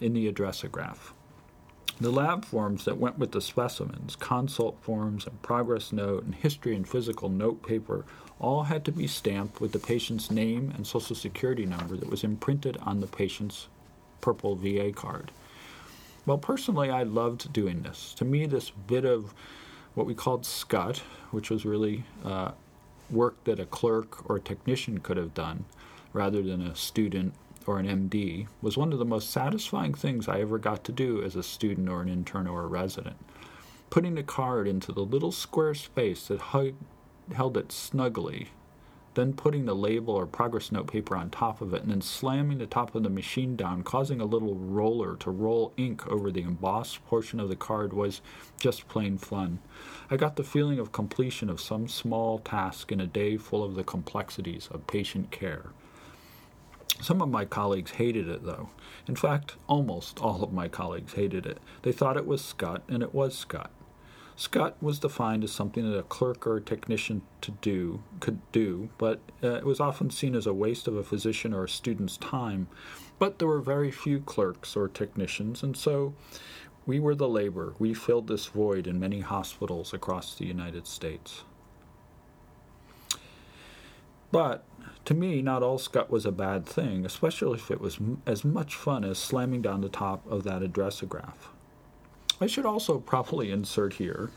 in 0.00 0.14
the 0.14 0.28
addressograph. 0.28 1.12
The 2.00 2.10
lab 2.10 2.44
forms 2.44 2.84
that 2.86 2.98
went 2.98 3.20
with 3.20 3.30
the 3.30 3.40
specimens, 3.40 4.16
consult 4.16 4.80
forms 4.80 5.28
and 5.28 5.40
progress 5.42 5.92
note 5.92 6.24
and 6.24 6.34
history 6.34 6.74
and 6.74 6.88
physical 6.88 7.28
note 7.28 7.62
paper 7.62 8.04
all 8.40 8.64
had 8.64 8.84
to 8.86 8.90
be 8.90 9.06
stamped 9.06 9.60
with 9.60 9.70
the 9.70 9.78
patient's 9.78 10.32
name 10.32 10.72
and 10.74 10.84
social 10.84 11.14
security 11.14 11.66
number 11.66 11.96
that 11.96 12.10
was 12.10 12.24
imprinted 12.24 12.78
on 12.82 12.98
the 12.98 13.06
patient's 13.06 13.68
purple 14.20 14.56
VA 14.56 14.90
card. 14.90 15.30
Well, 16.26 16.38
personally, 16.38 16.90
I 16.90 17.04
loved 17.04 17.52
doing 17.52 17.82
this. 17.82 18.12
To 18.14 18.24
me, 18.24 18.46
this 18.46 18.70
bit 18.70 19.04
of 19.04 19.32
what 19.96 20.06
we 20.06 20.14
called 20.14 20.44
scut, 20.44 20.98
which 21.30 21.50
was 21.50 21.64
really 21.64 22.04
uh, 22.22 22.52
work 23.10 23.42
that 23.44 23.58
a 23.58 23.64
clerk 23.64 24.28
or 24.28 24.36
a 24.36 24.40
technician 24.40 24.98
could 24.98 25.16
have 25.16 25.32
done 25.32 25.64
rather 26.12 26.42
than 26.42 26.60
a 26.60 26.76
student 26.76 27.34
or 27.66 27.78
an 27.78 27.86
MD, 27.86 28.46
was 28.60 28.76
one 28.76 28.92
of 28.92 28.98
the 28.98 29.04
most 29.04 29.30
satisfying 29.30 29.94
things 29.94 30.28
I 30.28 30.40
ever 30.40 30.58
got 30.58 30.84
to 30.84 30.92
do 30.92 31.22
as 31.22 31.34
a 31.34 31.42
student 31.42 31.88
or 31.88 32.02
an 32.02 32.08
intern 32.08 32.46
or 32.46 32.62
a 32.62 32.68
resident. 32.68 33.16
Putting 33.88 34.14
the 34.14 34.22
card 34.22 34.68
into 34.68 34.92
the 34.92 35.00
little 35.00 35.32
square 35.32 35.74
space 35.74 36.28
that 36.28 36.42
held 37.34 37.56
it 37.56 37.72
snugly, 37.72 38.50
then 39.16 39.32
putting 39.32 39.64
the 39.64 39.74
label 39.74 40.14
or 40.14 40.26
progress 40.26 40.70
note 40.70 40.86
paper 40.86 41.16
on 41.16 41.30
top 41.30 41.60
of 41.60 41.74
it, 41.74 41.82
and 41.82 41.90
then 41.90 42.02
slamming 42.02 42.58
the 42.58 42.66
top 42.66 42.94
of 42.94 43.02
the 43.02 43.10
machine 43.10 43.56
down, 43.56 43.82
causing 43.82 44.20
a 44.20 44.26
little 44.26 44.54
roller 44.54 45.16
to 45.16 45.30
roll 45.30 45.72
ink 45.76 46.06
over 46.06 46.30
the 46.30 46.42
embossed 46.42 47.04
portion 47.06 47.40
of 47.40 47.48
the 47.48 47.56
card 47.56 47.92
was 47.92 48.20
just 48.60 48.86
plain 48.88 49.18
fun. 49.18 49.58
I 50.10 50.16
got 50.16 50.36
the 50.36 50.44
feeling 50.44 50.78
of 50.78 50.92
completion 50.92 51.50
of 51.50 51.60
some 51.60 51.88
small 51.88 52.38
task 52.38 52.92
in 52.92 53.00
a 53.00 53.06
day 53.06 53.38
full 53.38 53.64
of 53.64 53.74
the 53.74 53.84
complexities 53.84 54.68
of 54.70 54.86
patient 54.86 55.30
care. 55.30 55.70
Some 57.00 57.20
of 57.20 57.28
my 57.28 57.44
colleagues 57.44 57.92
hated 57.92 58.28
it, 58.28 58.44
though. 58.44 58.68
In 59.08 59.16
fact, 59.16 59.56
almost 59.66 60.20
all 60.20 60.42
of 60.42 60.52
my 60.52 60.68
colleagues 60.68 61.14
hated 61.14 61.46
it. 61.46 61.58
They 61.82 61.92
thought 61.92 62.16
it 62.16 62.26
was 62.26 62.44
scut, 62.44 62.82
and 62.88 63.02
it 63.02 63.14
was 63.14 63.36
scut. 63.36 63.70
Scut 64.38 64.80
was 64.82 64.98
defined 64.98 65.44
as 65.44 65.50
something 65.50 65.90
that 65.90 65.98
a 65.98 66.02
clerk 66.02 66.46
or 66.46 66.58
a 66.58 66.60
technician 66.60 67.22
to 67.40 67.52
do 67.52 68.02
could 68.20 68.40
do, 68.52 68.90
but 68.98 69.20
uh, 69.42 69.54
it 69.54 69.64
was 69.64 69.80
often 69.80 70.10
seen 70.10 70.34
as 70.34 70.46
a 70.46 70.52
waste 70.52 70.86
of 70.86 70.94
a 70.94 71.02
physician 71.02 71.54
or 71.54 71.64
a 71.64 71.68
student's 71.68 72.18
time. 72.18 72.68
But 73.18 73.38
there 73.38 73.48
were 73.48 73.62
very 73.62 73.90
few 73.90 74.20
clerks 74.20 74.76
or 74.76 74.88
technicians, 74.88 75.62
and 75.62 75.74
so 75.74 76.12
we 76.84 77.00
were 77.00 77.14
the 77.14 77.28
labor. 77.28 77.74
We 77.78 77.94
filled 77.94 78.28
this 78.28 78.44
void 78.44 78.86
in 78.86 79.00
many 79.00 79.20
hospitals 79.20 79.94
across 79.94 80.34
the 80.34 80.44
United 80.44 80.86
States. 80.86 81.44
But 84.30 84.64
to 85.06 85.14
me, 85.14 85.40
not 85.40 85.62
all 85.62 85.78
scut 85.78 86.10
was 86.10 86.26
a 86.26 86.32
bad 86.32 86.66
thing, 86.66 87.06
especially 87.06 87.58
if 87.58 87.70
it 87.70 87.80
was 87.80 87.96
m- 87.96 88.20
as 88.26 88.44
much 88.44 88.74
fun 88.74 89.02
as 89.02 89.16
slamming 89.16 89.62
down 89.62 89.80
the 89.80 89.88
top 89.88 90.30
of 90.30 90.44
that 90.44 90.60
addressograph. 90.60 91.55
I 92.38 92.46
should 92.46 92.66
also 92.66 92.98
properly 92.98 93.50
insert 93.50 93.94
here, 93.94 94.30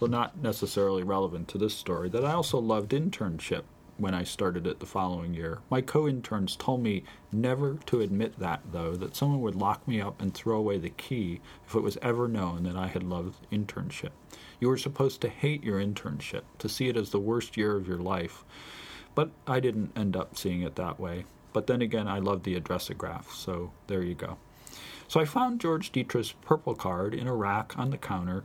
though 0.00 0.06
not 0.06 0.42
necessarily 0.42 1.04
relevant 1.04 1.46
to 1.48 1.58
this 1.58 1.74
story, 1.74 2.08
that 2.08 2.24
I 2.24 2.32
also 2.32 2.58
loved 2.58 2.90
internship 2.90 3.62
when 3.98 4.14
I 4.14 4.24
started 4.24 4.66
it 4.66 4.80
the 4.80 4.86
following 4.86 5.32
year. 5.32 5.60
My 5.70 5.80
co 5.80 6.08
interns 6.08 6.56
told 6.56 6.82
me 6.82 7.04
never 7.30 7.74
to 7.86 8.00
admit 8.00 8.40
that, 8.40 8.62
though, 8.72 8.96
that 8.96 9.14
someone 9.14 9.42
would 9.42 9.54
lock 9.54 9.86
me 9.86 10.00
up 10.00 10.20
and 10.20 10.34
throw 10.34 10.56
away 10.58 10.78
the 10.78 10.90
key 10.90 11.40
if 11.68 11.76
it 11.76 11.82
was 11.82 11.98
ever 12.02 12.26
known 12.26 12.64
that 12.64 12.76
I 12.76 12.88
had 12.88 13.04
loved 13.04 13.46
internship. 13.52 14.10
You 14.58 14.68
were 14.68 14.76
supposed 14.76 15.20
to 15.20 15.28
hate 15.28 15.62
your 15.62 15.80
internship, 15.80 16.42
to 16.58 16.68
see 16.68 16.88
it 16.88 16.96
as 16.96 17.10
the 17.10 17.20
worst 17.20 17.56
year 17.56 17.76
of 17.76 17.86
your 17.86 17.98
life. 17.98 18.44
But 19.14 19.30
I 19.46 19.60
didn't 19.60 19.96
end 19.96 20.16
up 20.16 20.36
seeing 20.36 20.62
it 20.62 20.74
that 20.76 20.98
way. 20.98 21.26
But 21.52 21.68
then 21.68 21.80
again, 21.80 22.08
I 22.08 22.18
loved 22.18 22.44
the 22.44 22.60
addressograph, 22.60 23.30
so 23.32 23.72
there 23.86 24.02
you 24.02 24.14
go. 24.14 24.38
So 25.08 25.20
I 25.20 25.24
found 25.24 25.60
George 25.60 25.90
Dietrich's 25.90 26.32
purple 26.42 26.74
card 26.74 27.14
in 27.14 27.26
a 27.26 27.34
rack 27.34 27.78
on 27.78 27.88
the 27.88 27.96
counter 27.96 28.44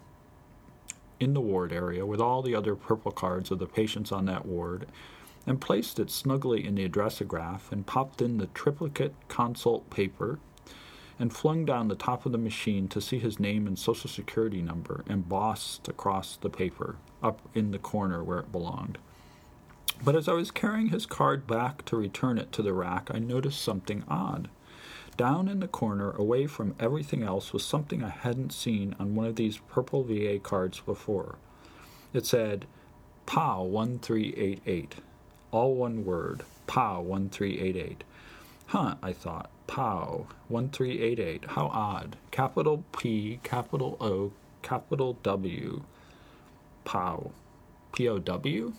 in 1.19 1.33
the 1.33 1.41
ward 1.41 1.73
area 1.73 2.05
with 2.05 2.21
all 2.21 2.41
the 2.41 2.55
other 2.55 2.73
purple 2.73 3.11
cards 3.11 3.51
of 3.51 3.59
the 3.59 3.65
patients 3.65 4.13
on 4.13 4.25
that 4.25 4.45
ward 4.45 4.87
and 5.45 5.59
placed 5.59 5.99
it 5.99 6.09
snugly 6.09 6.65
in 6.65 6.75
the 6.75 6.87
addressograph 6.87 7.69
and 7.69 7.85
popped 7.85 8.21
in 8.21 8.37
the 8.37 8.47
triplicate 8.47 9.13
consult 9.27 9.89
paper 9.89 10.39
and 11.19 11.33
flung 11.33 11.65
down 11.65 11.89
the 11.89 11.95
top 11.95 12.25
of 12.25 12.31
the 12.31 12.37
machine 12.37 12.87
to 12.87 13.01
see 13.01 13.19
his 13.19 13.41
name 13.41 13.67
and 13.67 13.77
social 13.77 14.09
security 14.09 14.61
number 14.61 15.03
embossed 15.09 15.89
across 15.89 16.37
the 16.37 16.49
paper 16.49 16.95
up 17.21 17.41
in 17.53 17.71
the 17.71 17.77
corner 17.77 18.23
where 18.23 18.39
it 18.39 18.53
belonged. 18.53 18.97
But 20.01 20.15
as 20.15 20.29
I 20.29 20.33
was 20.33 20.49
carrying 20.49 20.89
his 20.89 21.05
card 21.05 21.45
back 21.45 21.83
to 21.85 21.97
return 21.97 22.37
it 22.37 22.53
to 22.53 22.61
the 22.61 22.73
rack, 22.73 23.09
I 23.13 23.19
noticed 23.19 23.61
something 23.61 24.03
odd. 24.07 24.49
Down 25.15 25.47
in 25.47 25.59
the 25.59 25.67
corner, 25.67 26.11
away 26.11 26.47
from 26.47 26.75
everything 26.79 27.21
else, 27.21 27.53
was 27.53 27.63
something 27.63 28.03
I 28.03 28.09
hadn't 28.09 28.51
seen 28.51 28.95
on 28.99 29.13
one 29.13 29.27
of 29.27 29.35
these 29.35 29.59
purple 29.69 30.03
VA 30.03 30.39
cards 30.39 30.79
before. 30.79 31.35
It 32.13 32.25
said, 32.25 32.65
POW 33.25 33.63
1388. 33.63 34.95
All 35.51 35.75
one 35.75 36.03
word, 36.03 36.43
POW 36.65 37.01
1388. 37.01 38.03
Huh, 38.67 38.95
I 39.03 39.13
thought, 39.13 39.51
POW 39.67 40.25
1388. 40.47 41.45
How 41.49 41.67
odd. 41.67 42.15
Capital 42.31 42.83
P, 42.97 43.39
capital 43.43 43.97
O, 44.01 44.31
capital 44.63 45.17
W. 45.21 45.83
POW. 46.85 47.31
P 47.93 48.09
O 48.09 48.17
W? 48.17 48.73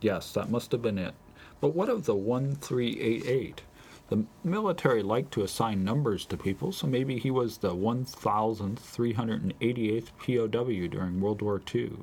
Yes, 0.00 0.32
that 0.32 0.50
must 0.50 0.72
have 0.72 0.82
been 0.82 0.98
it. 0.98 1.14
But 1.60 1.74
what 1.74 1.88
of 1.88 2.04
the 2.04 2.14
1388? 2.14 3.62
The 4.08 4.24
military 4.42 5.02
liked 5.02 5.32
to 5.32 5.42
assign 5.42 5.84
numbers 5.84 6.24
to 6.26 6.38
people, 6.38 6.72
so 6.72 6.86
maybe 6.86 7.18
he 7.18 7.30
was 7.30 7.58
the 7.58 7.74
1,388th 7.74 10.12
POW 10.18 10.88
during 10.88 11.20
World 11.20 11.42
War 11.42 11.60
II. 11.74 11.98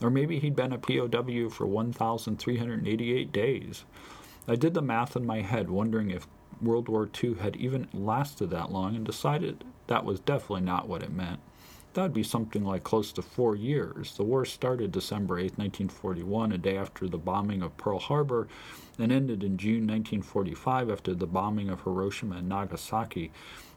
Or 0.00 0.08
maybe 0.08 0.38
he'd 0.38 0.56
been 0.56 0.72
a 0.72 0.78
POW 0.78 1.50
for 1.50 1.66
1,388 1.66 3.30
days. 3.30 3.84
I 4.48 4.56
did 4.56 4.72
the 4.72 4.80
math 4.80 5.16
in 5.16 5.26
my 5.26 5.42
head, 5.42 5.68
wondering 5.68 6.10
if 6.10 6.26
World 6.62 6.88
War 6.88 7.10
II 7.22 7.34
had 7.34 7.56
even 7.56 7.88
lasted 7.92 8.48
that 8.50 8.72
long, 8.72 8.96
and 8.96 9.04
decided 9.04 9.64
that 9.86 10.06
was 10.06 10.20
definitely 10.20 10.62
not 10.62 10.88
what 10.88 11.02
it 11.02 11.12
meant. 11.12 11.40
That 11.94 12.02
would 12.02 12.12
be 12.12 12.24
something 12.24 12.64
like 12.64 12.82
close 12.82 13.12
to 13.12 13.22
four 13.22 13.54
years. 13.54 14.16
The 14.16 14.24
war 14.24 14.44
started 14.44 14.90
December 14.90 15.38
8, 15.38 15.56
1941, 15.56 16.50
a 16.50 16.58
day 16.58 16.76
after 16.76 17.06
the 17.06 17.18
bombing 17.18 17.62
of 17.62 17.76
Pearl 17.76 18.00
Harbor, 18.00 18.48
and 18.98 19.12
ended 19.12 19.44
in 19.44 19.56
June 19.56 19.86
1945 19.86 20.90
after 20.90 21.14
the 21.14 21.28
bombing 21.28 21.68
of 21.68 21.82
Hiroshima 21.82 22.38
and 22.38 22.48
Nagasaki. 22.48 23.30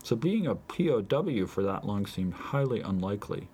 So 0.03 0.15
being 0.15 0.47
a 0.47 0.55
POW 0.55 1.45
for 1.45 1.61
that 1.61 1.85
long 1.85 2.07
seemed 2.07 2.33
highly 2.33 2.81
unlikely. 2.81 3.49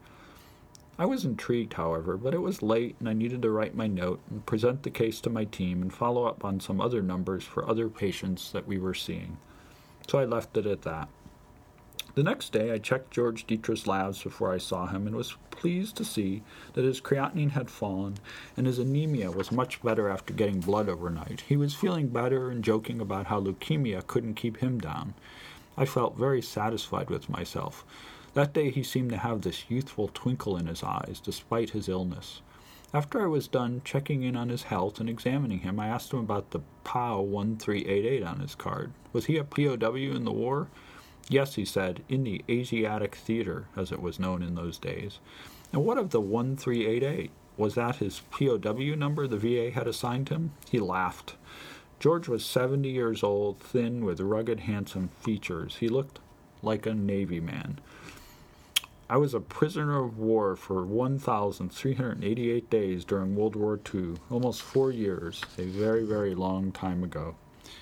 I 0.97 1.07
was 1.07 1.25
intrigued, 1.25 1.73
however, 1.73 2.15
but 2.15 2.33
it 2.33 2.41
was 2.41 2.61
late 2.61 2.95
and 2.99 3.09
I 3.09 3.13
needed 3.13 3.41
to 3.41 3.51
write 3.51 3.75
my 3.75 3.87
note 3.87 4.21
and 4.29 4.45
present 4.45 4.83
the 4.83 4.91
case 4.91 5.19
to 5.21 5.29
my 5.29 5.43
team 5.43 5.81
and 5.81 5.93
follow 5.93 6.23
up 6.23 6.45
on 6.45 6.61
some 6.61 6.79
other 6.79 7.01
numbers 7.01 7.43
for 7.43 7.67
other 7.67 7.89
patients 7.89 8.53
that 8.53 8.65
we 8.65 8.77
were 8.77 8.93
seeing. 8.93 9.37
So 10.07 10.19
I 10.19 10.25
left 10.25 10.55
it 10.55 10.65
at 10.65 10.83
that. 10.83 11.09
The 12.15 12.21
next 12.21 12.51
day, 12.51 12.71
I 12.71 12.77
checked 12.77 13.09
George 13.09 13.47
Dietrich's 13.47 13.87
labs 13.87 14.21
before 14.21 14.53
I 14.53 14.59
saw 14.59 14.85
him 14.85 15.07
and 15.07 15.15
was 15.15 15.35
pleased 15.49 15.95
to 15.95 16.05
see 16.05 16.43
that 16.73 16.83
his 16.83 17.01
creatinine 17.01 17.51
had 17.51 17.71
fallen 17.71 18.17
and 18.55 18.67
his 18.67 18.77
anemia 18.77 19.31
was 19.31 19.51
much 19.51 19.81
better 19.81 20.09
after 20.09 20.31
getting 20.31 20.59
blood 20.59 20.89
overnight. 20.89 21.41
He 21.47 21.57
was 21.57 21.73
feeling 21.73 22.09
better 22.09 22.51
and 22.51 22.63
joking 22.63 23.01
about 23.01 23.25
how 23.27 23.41
leukemia 23.41 24.05
couldn't 24.05 24.35
keep 24.35 24.57
him 24.57 24.77
down. 24.79 25.15
I 25.75 25.85
felt 25.85 26.15
very 26.15 26.41
satisfied 26.41 27.09
with 27.09 27.29
myself. 27.29 27.83
That 28.35 28.53
day 28.53 28.69
he 28.69 28.83
seemed 28.83 29.09
to 29.09 29.17
have 29.17 29.41
this 29.41 29.65
youthful 29.67 30.11
twinkle 30.13 30.55
in 30.55 30.67
his 30.67 30.83
eyes, 30.83 31.19
despite 31.23 31.71
his 31.71 31.89
illness. 31.89 32.43
After 32.93 33.23
I 33.23 33.27
was 33.27 33.47
done 33.47 33.81
checking 33.83 34.21
in 34.21 34.35
on 34.35 34.49
his 34.49 34.63
health 34.63 34.99
and 34.99 35.09
examining 35.09 35.59
him, 35.59 35.79
I 35.79 35.87
asked 35.87 36.13
him 36.13 36.19
about 36.19 36.51
the 36.51 36.61
POW 36.83 37.21
1388 37.21 38.21
on 38.21 38.39
his 38.39 38.53
card. 38.53 38.91
Was 39.13 39.25
he 39.25 39.37
a 39.37 39.43
POW 39.43 39.95
in 39.95 40.25
the 40.25 40.31
war? 40.31 40.67
Yes, 41.29 41.55
he 41.55 41.65
said, 41.65 42.03
in 42.09 42.23
the 42.23 42.43
Asiatic 42.49 43.15
Theater, 43.15 43.67
as 43.75 43.91
it 43.91 44.01
was 44.01 44.19
known 44.19 44.43
in 44.43 44.55
those 44.55 44.77
days. 44.77 45.19
And 45.71 45.83
what 45.85 45.97
of 45.97 46.11
the 46.11 46.21
1388? 46.21 47.31
Was 47.55 47.75
that 47.75 47.97
his 47.97 48.21
POW 48.31 48.95
number 48.95 49.27
the 49.27 49.37
VA 49.37 49.71
had 49.71 49.87
assigned 49.87 50.29
him? 50.29 50.51
He 50.69 50.79
laughed. 50.79 51.35
George 51.99 52.27
was 52.27 52.45
70 52.45 52.89
years 52.89 53.23
old, 53.23 53.59
thin, 53.59 54.03
with 54.03 54.19
rugged, 54.19 54.61
handsome 54.61 55.09
features. 55.21 55.77
He 55.77 55.87
looked 55.87 56.19
like 56.61 56.85
a 56.85 56.93
Navy 56.93 57.39
man. 57.39 57.79
I 59.09 59.17
was 59.17 59.33
a 59.33 59.39
prisoner 59.39 60.03
of 60.03 60.17
war 60.17 60.55
for 60.55 60.83
1,388 60.83 62.69
days 62.69 63.05
during 63.05 63.35
World 63.35 63.55
War 63.55 63.79
II, 63.93 64.15
almost 64.31 64.61
four 64.61 64.91
years, 64.91 65.41
a 65.57 65.65
very, 65.65 66.03
very 66.03 66.33
long 66.33 66.71
time 66.71 67.03
ago. 67.03 67.35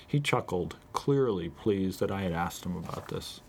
He 0.06 0.20
chuckled, 0.20 0.76
clearly 0.92 1.48
pleased 1.48 2.00
that 2.00 2.10
I 2.10 2.22
had 2.22 2.32
asked 2.32 2.64
him 2.64 2.76
about 2.76 3.08
this. 3.08 3.40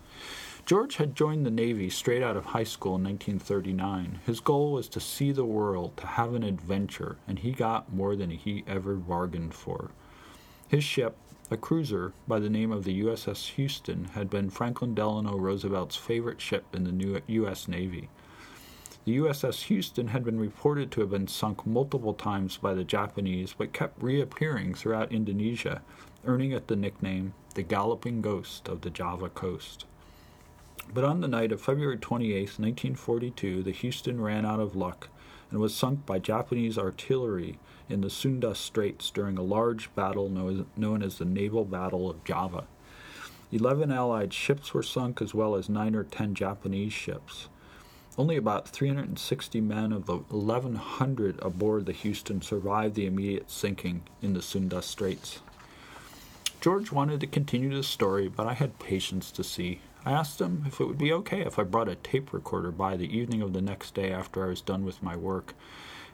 George 0.66 0.96
had 0.96 1.14
joined 1.14 1.46
the 1.46 1.52
Navy 1.52 1.90
straight 1.90 2.24
out 2.24 2.38
of 2.38 2.46
high 2.46 2.64
school 2.64 2.96
in 2.96 3.04
1939. 3.04 4.22
His 4.26 4.40
goal 4.40 4.72
was 4.72 4.88
to 4.90 5.02
see 5.02 5.34
the 5.34 5.44
world, 5.44 5.98
to 5.98 6.08
have 6.08 6.34
an 6.34 6.44
adventure, 6.44 7.18
and 7.28 7.40
he 7.40 7.52
got 7.52 7.92
more 7.92 8.16
than 8.16 8.30
he 8.30 8.64
ever 8.66 8.96
bargained 8.96 9.54
for. 9.54 9.92
His 10.70 10.86
ship, 10.86 11.18
a 11.52 11.58
cruiser 11.58 12.14
by 12.28 12.40
the 12.40 12.50
name 12.50 12.72
of 12.72 12.86
the 12.86 13.04
USS 13.04 13.50
Houston, 13.56 14.06
had 14.14 14.30
been 14.30 14.50
Franklin 14.50 14.96
Delano 14.96 15.38
Roosevelt's 15.38 15.98
favorite 15.98 16.40
ship 16.40 16.66
in 16.74 16.86
the 16.86 17.22
U.S. 17.28 17.68
Navy. 17.68 18.08
The 19.06 19.18
USS 19.18 19.64
Houston 19.64 20.08
had 20.08 20.24
been 20.24 20.40
reported 20.40 20.90
to 20.92 21.02
have 21.02 21.10
been 21.10 21.28
sunk 21.28 21.68
multiple 21.68 22.14
times 22.14 22.56
by 22.56 22.74
the 22.74 22.86
Japanese, 22.86 23.54
but 23.58 23.74
kept 23.74 24.02
reappearing 24.02 24.74
throughout 24.74 25.12
Indonesia, 25.12 25.82
earning 26.26 26.52
it 26.52 26.68
the 26.68 26.78
nickname 26.78 27.34
the 27.54 27.64
Galloping 27.64 28.22
Ghost 28.22 28.70
of 28.70 28.80
the 28.80 28.90
Java 28.90 29.28
Coast. 29.28 29.86
But 30.94 31.04
on 31.04 31.20
the 31.20 31.28
night 31.28 31.52
of 31.52 31.62
February 31.62 31.98
28, 31.98 32.34
1942, 32.34 33.62
the 33.62 33.72
Houston 33.72 34.22
ran 34.22 34.46
out 34.46 34.62
of 34.62 34.76
luck 34.76 35.10
and 35.52 35.60
was 35.60 35.76
sunk 35.76 36.06
by 36.06 36.20
Japanese 36.20 36.78
artillery 36.78 37.60
in 37.90 38.00
the 38.00 38.10
Sunda 38.10 38.56
Straits 38.56 39.12
during 39.12 39.38
a 39.38 39.44
large 39.44 39.94
battle 39.96 40.30
known 40.30 41.04
as 41.04 41.18
the 41.18 41.26
Naval 41.26 41.66
Battle 41.66 42.10
of 42.10 42.24
Java. 42.24 42.68
Eleven 43.52 43.92
Allied 43.92 44.34
ships 44.34 44.74
were 44.74 44.82
sunk, 44.82 45.22
as 45.22 45.34
well 45.34 45.56
as 45.56 45.68
nine 45.68 45.94
or 45.94 46.06
ten 46.06 46.34
Japanese 46.34 46.94
ships. 46.94 47.50
Only 48.16 48.38
about 48.38 48.70
360 48.70 49.60
men 49.62 49.92
of 49.92 50.06
the 50.06 50.18
1,100 50.18 51.40
aboard 51.42 51.88
the 51.88 51.94
Houston 51.94 52.44
survived 52.44 52.94
the 52.94 53.08
immediate 53.08 53.50
sinking 53.50 54.04
in 54.22 54.34
the 54.34 54.42
Sunda 54.42 54.84
Straits. 54.84 55.40
George 56.62 56.92
wanted 56.92 57.20
to 57.22 57.28
continue 57.28 57.76
the 57.76 57.82
story, 57.82 58.28
but 58.28 58.46
I 58.46 58.54
had 58.54 58.78
patience 58.78 59.32
to 59.32 59.44
see. 59.44 59.80
I 60.06 60.12
asked 60.12 60.40
him 60.40 60.64
if 60.68 60.80
it 60.80 60.86
would 60.86 61.00
be 61.00 61.12
okay 61.12 61.42
if 61.42 61.58
I 61.58 61.64
brought 61.64 61.90
a 61.90 61.96
tape 61.96 62.32
recorder 62.34 62.72
by 62.72 62.98
the 62.98 63.18
evening 63.18 63.42
of 63.42 63.54
the 63.54 63.62
next 63.62 63.96
day 63.96 64.12
after 64.12 64.44
I 64.44 64.50
was 64.50 64.62
done 64.62 64.86
with 64.86 65.02
my 65.02 65.16
work. 65.16 65.56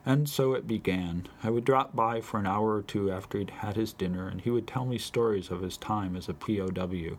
And 0.06 0.30
so 0.30 0.54
it 0.54 0.68
began. 0.68 1.28
I 1.44 1.50
would 1.50 1.66
drop 1.66 1.94
by 1.96 2.22
for 2.22 2.40
an 2.40 2.48
hour 2.48 2.76
or 2.76 2.82
two 2.82 3.12
after 3.12 3.40
he'd 3.40 3.50
had 3.50 3.76
his 3.76 3.92
dinner, 3.92 4.30
and 4.30 4.40
he 4.40 4.50
would 4.50 4.68
tell 4.68 4.86
me 4.86 4.98
stories 4.98 5.52
of 5.52 5.62
his 5.62 5.76
time 5.76 6.16
as 6.16 6.30
a 6.30 6.34
POW. 6.34 7.18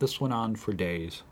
This 0.00 0.20
went 0.20 0.34
on 0.34 0.56
for 0.56 0.72
days. 0.72 1.22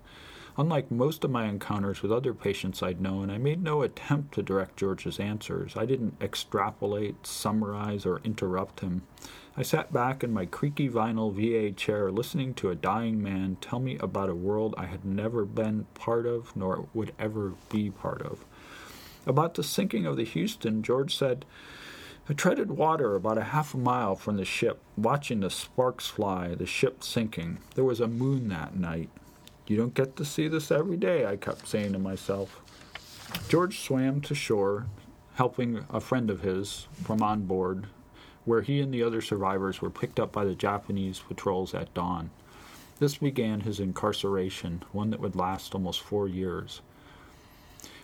Unlike 0.59 0.91
most 0.91 1.23
of 1.23 1.31
my 1.31 1.45
encounters 1.45 2.01
with 2.01 2.11
other 2.11 2.33
patients 2.33 2.83
I'd 2.83 2.99
known, 3.01 3.29
I 3.29 3.37
made 3.37 3.63
no 3.63 3.83
attempt 3.83 4.33
to 4.35 4.43
direct 4.43 4.79
George's 4.79 5.21
answers. 5.21 5.77
I 5.77 5.85
didn't 5.85 6.17
extrapolate, 6.19 7.27
summarize, 7.27 8.07
or 8.07 8.23
interrupt 8.25 8.81
him. 8.81 9.03
I 9.55 9.63
sat 9.63 9.93
back 9.93 10.25
in 10.25 10.33
my 10.33 10.47
creaky 10.47 10.89
vinyl 10.89 11.31
VA 11.31 11.73
chair 11.73 12.11
listening 12.11 12.55
to 12.55 12.71
a 12.71 12.75
dying 12.75 13.23
man 13.23 13.59
tell 13.61 13.81
me 13.81 13.99
about 13.99 14.31
a 14.31 14.35
world 14.35 14.75
I 14.79 14.87
had 14.87 15.05
never 15.05 15.45
been 15.45 15.87
part 15.93 16.25
of 16.25 16.57
nor 16.57 16.89
would 16.95 17.13
ever 17.19 17.53
be 17.71 17.91
part 17.91 18.23
of. 18.23 18.43
About 19.27 19.55
the 19.55 19.63
sinking 19.63 20.07
of 20.07 20.17
the 20.17 20.25
Houston, 20.25 20.83
George 20.83 21.15
said, 21.15 21.45
I 22.31 22.33
treaded 22.33 22.71
water 22.71 23.15
about 23.15 23.39
a 23.39 23.45
half 23.45 23.75
a 23.75 23.79
mile 23.79 24.17
from 24.17 24.37
the 24.37 24.45
ship, 24.45 24.81
watching 24.97 25.41
the 25.41 25.51
sparks 25.51 26.07
fly, 26.07 26.55
the 26.55 26.67
ship 26.67 27.05
sinking. 27.05 27.59
There 27.75 27.85
was 27.85 28.01
a 28.01 28.09
moon 28.09 28.49
that 28.49 28.75
night. 28.75 29.11
You 29.67 29.77
don't 29.77 29.95
get 29.95 30.15
to 30.17 30.25
see 30.25 30.47
this 30.47 30.71
every 30.71 30.97
day, 30.97 31.27
I 31.27 31.37
kept 31.37 31.67
saying 31.67 31.93
to 31.93 31.99
myself. 31.99 32.61
George 33.49 33.81
swam 33.81 34.21
to 34.23 34.35
shore, 34.35 34.87
helping 35.35 35.85
a 35.91 36.01
friend 36.01 36.31
of 36.31 36.43
his 36.43 36.87
from 37.03 37.21
on 37.21 37.43
board, 37.47 37.87
where 38.45 38.63
he 38.63 38.81
and 38.81 38.95
the 38.95 39.03
other 39.03 39.21
survivors 39.21 39.83
were 39.83 39.91
picked 39.91 40.21
up 40.21 40.31
by 40.31 40.45
the 40.45 40.55
Japanese 40.55 41.19
patrols 41.19 41.75
at 41.75 41.93
dawn. 41.95 42.31
This 43.01 43.17
began 43.19 43.61
his 43.61 43.81
incarceration, 43.81 44.85
one 44.93 45.11
that 45.11 45.21
would 45.21 45.35
last 45.35 45.75
almost 45.75 46.01
four 46.01 46.29
years. 46.29 46.81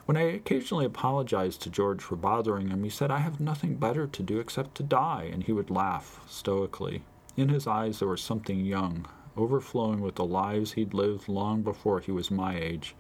When 0.05 0.17
I 0.17 0.23
occasionally 0.23 0.85
apologized 0.85 1.63
to 1.63 1.71
George 1.71 2.03
for 2.03 2.17
bothering 2.17 2.69
him, 2.69 2.83
he 2.83 2.91
said, 2.91 3.13
I 3.13 3.19
have 3.19 3.39
nothing 3.39 3.77
better 3.77 4.09
to 4.09 4.23
do 4.23 4.41
except 4.41 4.75
to 4.77 4.83
die, 4.83 5.31
and 5.33 5.45
he 5.45 5.53
would 5.53 5.71
laugh 5.71 6.21
stoically. 6.29 7.05
In 7.37 7.51
his 7.51 7.69
eyes 7.69 8.01
there 8.01 8.09
was 8.09 8.21
something 8.21 8.65
young, 8.65 9.07
overflowing 9.37 10.01
with 10.01 10.17
the 10.17 10.25
lives 10.25 10.73
he'd 10.73 10.95
lived 10.95 11.29
long 11.29 11.63
before 11.63 12.01
he 12.01 12.13
was 12.13 12.31
my 12.31 12.57
age. 12.57 12.95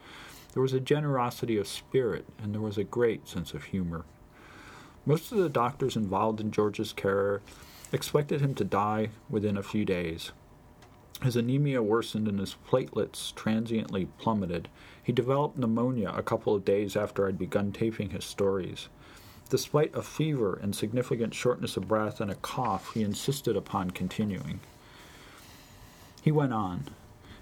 There 0.52 0.62
was 0.62 0.72
a 0.72 0.80
generosity 0.80 1.56
of 1.56 1.66
spirit, 1.66 2.26
and 2.42 2.52
there 2.52 2.60
was 2.60 2.78
a 2.78 2.84
great 2.84 3.26
sense 3.26 3.54
of 3.54 3.64
humor. 3.64 4.04
Most 5.06 5.32
of 5.32 5.38
the 5.38 5.48
doctors 5.48 5.96
involved 5.96 6.40
in 6.40 6.50
George's 6.50 6.92
care 6.92 7.40
expected 7.92 8.40
him 8.40 8.54
to 8.54 8.64
die 8.64 9.10
within 9.28 9.56
a 9.56 9.62
few 9.62 9.84
days. 9.84 10.32
His 11.22 11.36
anemia 11.36 11.82
worsened 11.82 12.26
and 12.26 12.40
his 12.40 12.56
platelets 12.68 13.34
transiently 13.34 14.06
plummeted. 14.18 14.68
He 15.02 15.12
developed 15.12 15.56
pneumonia 15.56 16.12
a 16.16 16.22
couple 16.22 16.54
of 16.54 16.64
days 16.64 16.96
after 16.96 17.26
I'd 17.26 17.38
begun 17.38 17.72
taping 17.72 18.10
his 18.10 18.24
stories. 18.24 18.88
Despite 19.48 19.94
a 19.94 20.02
fever 20.02 20.58
and 20.60 20.74
significant 20.74 21.34
shortness 21.34 21.76
of 21.76 21.86
breath 21.86 22.20
and 22.20 22.30
a 22.30 22.36
cough, 22.36 22.92
he 22.94 23.02
insisted 23.02 23.56
upon 23.56 23.90
continuing. 23.90 24.60
He 26.22 26.30
went 26.30 26.52
on. 26.52 26.84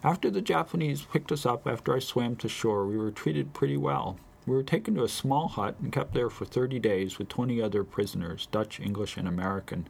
After 0.02 0.30
the 0.30 0.40
Japanese 0.40 1.02
picked 1.02 1.30
us 1.30 1.44
up 1.44 1.66
after 1.66 1.94
I 1.94 1.98
swam 1.98 2.36
to 2.36 2.48
shore, 2.48 2.86
we 2.86 2.96
were 2.96 3.10
treated 3.10 3.52
pretty 3.52 3.76
well. 3.76 4.16
We 4.46 4.54
were 4.56 4.62
taken 4.62 4.94
to 4.94 5.04
a 5.04 5.08
small 5.08 5.48
hut 5.48 5.76
and 5.82 5.92
kept 5.92 6.14
there 6.14 6.30
for 6.30 6.46
30 6.46 6.78
days 6.78 7.18
with 7.18 7.28
20 7.28 7.60
other 7.60 7.84
prisoners, 7.84 8.48
Dutch, 8.50 8.80
English, 8.80 9.18
and 9.18 9.28
American. 9.28 9.86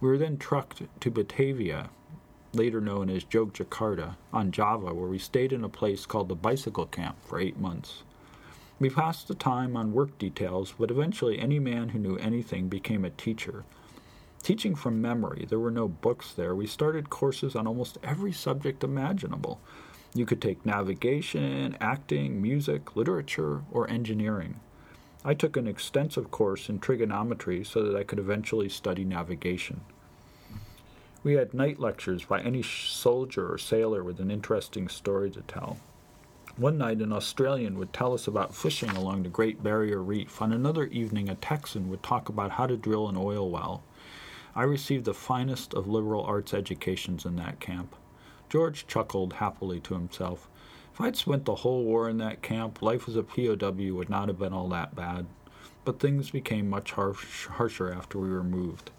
We 0.00 0.08
were 0.08 0.16
then 0.16 0.38
trucked 0.38 0.80
to 1.00 1.10
Batavia, 1.10 1.90
later 2.54 2.80
known 2.80 3.10
as 3.10 3.24
Jogjakarta, 3.24 4.16
on 4.32 4.52
Java, 4.52 4.94
where 4.94 5.10
we 5.10 5.18
stayed 5.18 5.52
in 5.52 5.62
a 5.62 5.68
place 5.68 6.06
called 6.06 6.30
the 6.30 6.34
Bicycle 6.34 6.86
Camp 6.86 7.16
for 7.22 7.38
eight 7.38 7.58
months. 7.58 8.04
We 8.78 8.88
passed 8.88 9.28
the 9.28 9.34
time 9.34 9.76
on 9.76 9.92
work 9.92 10.16
details, 10.16 10.72
but 10.78 10.90
eventually 10.90 11.38
any 11.38 11.58
man 11.58 11.90
who 11.90 11.98
knew 11.98 12.16
anything 12.16 12.68
became 12.68 13.04
a 13.04 13.10
teacher. 13.10 13.64
Teaching 14.42 14.74
from 14.74 15.02
memory, 15.02 15.46
there 15.48 15.58
were 15.58 15.70
no 15.70 15.86
books 15.86 16.32
there. 16.32 16.54
We 16.54 16.66
started 16.66 17.10
courses 17.10 17.54
on 17.54 17.66
almost 17.66 17.98
every 18.02 18.32
subject 18.32 18.82
imaginable. 18.82 19.60
You 20.14 20.24
could 20.26 20.40
take 20.40 20.64
navigation, 20.64 21.76
acting, 21.80 22.40
music, 22.40 22.96
literature, 22.96 23.62
or 23.70 23.88
engineering. 23.88 24.58
I 25.24 25.34
took 25.34 25.56
an 25.56 25.66
extensive 25.66 26.30
course 26.30 26.70
in 26.70 26.78
trigonometry 26.78 27.62
so 27.64 27.82
that 27.84 27.94
I 27.94 28.02
could 28.02 28.18
eventually 28.18 28.70
study 28.70 29.04
navigation. 29.04 29.82
We 31.22 31.34
had 31.34 31.52
night 31.52 31.78
lectures 31.78 32.24
by 32.24 32.40
any 32.40 32.62
soldier 32.62 33.52
or 33.52 33.58
sailor 33.58 34.02
with 34.02 34.20
an 34.20 34.30
interesting 34.30 34.88
story 34.88 35.30
to 35.32 35.42
tell. 35.42 35.76
One 36.56 36.78
night, 36.78 36.98
an 36.98 37.12
Australian 37.12 37.78
would 37.78 37.92
tell 37.92 38.14
us 38.14 38.26
about 38.26 38.54
fishing 38.54 38.90
along 38.90 39.22
the 39.22 39.28
Great 39.28 39.62
Barrier 39.62 40.02
Reef. 40.02 40.40
On 40.40 40.52
another 40.52 40.84
evening, 40.86 41.28
a 41.28 41.34
Texan 41.34 41.90
would 41.90 42.02
talk 42.02 42.30
about 42.30 42.52
how 42.52 42.66
to 42.66 42.76
drill 42.76 43.08
an 43.08 43.16
oil 43.18 43.50
well. 43.50 43.82
I 44.54 44.62
received 44.64 45.04
the 45.04 45.14
finest 45.14 45.74
of 45.74 45.86
liberal 45.86 46.24
arts 46.24 46.52
educations 46.52 47.24
in 47.24 47.36
that 47.36 47.60
camp. 47.60 47.94
George 48.48 48.86
chuckled 48.86 49.34
happily 49.34 49.78
to 49.80 49.94
himself. 49.94 50.48
If 50.92 51.00
I'd 51.00 51.16
spent 51.16 51.44
the 51.44 51.56
whole 51.56 51.84
war 51.84 52.08
in 52.08 52.18
that 52.18 52.42
camp, 52.42 52.82
life 52.82 53.08
as 53.08 53.14
a 53.14 53.22
POW 53.22 53.94
would 53.94 54.10
not 54.10 54.28
have 54.28 54.38
been 54.38 54.52
all 54.52 54.68
that 54.70 54.96
bad. 54.96 55.26
But 55.84 56.00
things 56.00 56.30
became 56.30 56.68
much 56.68 56.92
harsh, 56.92 57.46
harsher 57.46 57.92
after 57.92 58.18
we 58.18 58.28
were 58.28 58.42
moved. 58.42 58.90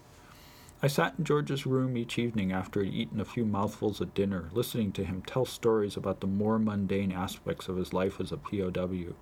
I 0.82 0.88
sat 0.88 1.16
in 1.18 1.26
George's 1.26 1.68
room 1.68 1.96
each 1.96 2.18
evening 2.18 2.52
after 2.52 2.82
he'd 2.82 2.94
eaten 2.94 3.20
a 3.20 3.26
few 3.26 3.46
mouthfuls 3.46 4.02
of 4.02 4.14
dinner, 4.14 4.50
listening 4.54 4.94
to 4.94 5.04
him 5.04 5.22
tell 5.22 5.46
stories 5.46 5.96
about 5.96 6.22
the 6.22 6.28
more 6.28 6.58
mundane 6.58 7.12
aspects 7.12 7.68
of 7.68 7.76
his 7.76 7.94
life 7.94 8.20
as 8.20 8.32
a 8.32 8.38
POW. 8.38 9.14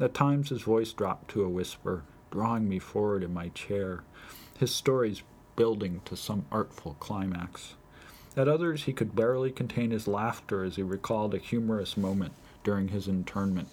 At 0.00 0.14
times 0.14 0.48
his 0.48 0.62
voice 0.62 0.92
dropped 0.92 1.30
to 1.32 1.44
a 1.44 1.48
whisper, 1.48 2.02
drawing 2.30 2.68
me 2.68 2.78
forward 2.78 3.22
in 3.22 3.34
my 3.34 3.50
chair, 3.50 4.02
his 4.58 4.74
stories 4.74 5.22
building 5.60 6.00
to 6.06 6.16
some 6.16 6.46
artful 6.50 6.96
climax. 7.00 7.74
At 8.34 8.48
others 8.48 8.84
he 8.84 8.94
could 8.94 9.14
barely 9.14 9.50
contain 9.50 9.90
his 9.90 10.08
laughter 10.08 10.64
as 10.64 10.76
he 10.76 10.82
recalled 10.82 11.34
a 11.34 11.38
humorous 11.38 11.98
moment 11.98 12.32
during 12.64 12.88
his 12.88 13.06
internment. 13.06 13.68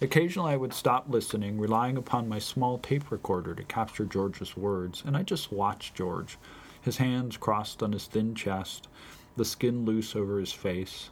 Occasionally 0.00 0.54
I 0.54 0.56
would 0.56 0.72
stop 0.72 1.04
listening, 1.06 1.60
relying 1.60 1.98
upon 1.98 2.26
my 2.26 2.38
small 2.38 2.78
tape 2.78 3.10
recorder 3.10 3.54
to 3.54 3.62
capture 3.64 4.06
George's 4.06 4.56
words, 4.56 5.02
and 5.04 5.14
I 5.14 5.24
just 5.24 5.52
watched 5.52 5.94
George, 5.94 6.38
his 6.80 6.96
hands 6.96 7.36
crossed 7.36 7.82
on 7.82 7.92
his 7.92 8.06
thin 8.06 8.34
chest, 8.34 8.88
the 9.36 9.44
skin 9.44 9.84
loose 9.84 10.16
over 10.16 10.40
his 10.40 10.54
face. 10.54 11.10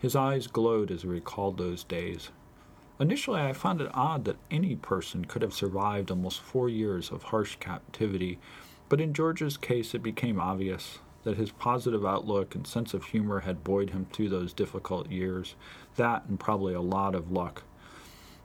His 0.00 0.16
eyes 0.16 0.48
glowed 0.48 0.90
as 0.90 1.02
he 1.02 1.08
recalled 1.08 1.58
those 1.58 1.84
days. 1.84 2.30
Initially, 2.98 3.40
I 3.40 3.52
found 3.52 3.80
it 3.80 3.92
odd 3.94 4.24
that 4.24 4.38
any 4.50 4.74
person 4.74 5.24
could 5.24 5.42
have 5.42 5.54
survived 5.54 6.10
almost 6.10 6.40
four 6.40 6.68
years 6.68 7.12
of 7.12 7.22
harsh 7.22 7.54
captivity, 7.60 8.40
but 8.88 9.00
in 9.00 9.14
George's 9.14 9.56
case 9.56 9.94
it 9.94 10.02
became 10.02 10.40
obvious 10.40 10.98
that 11.24 11.36
his 11.36 11.50
positive 11.50 12.06
outlook 12.06 12.54
and 12.54 12.66
sense 12.66 12.94
of 12.94 13.04
humor 13.04 13.40
had 13.40 13.64
buoyed 13.64 13.90
him 13.90 14.06
through 14.12 14.28
those 14.28 14.52
difficult 14.52 15.10
years. 15.10 15.56
That 15.96 16.24
and 16.28 16.38
probably 16.38 16.74
a 16.74 16.80
lot 16.80 17.14
of 17.14 17.30
luck. 17.30 17.64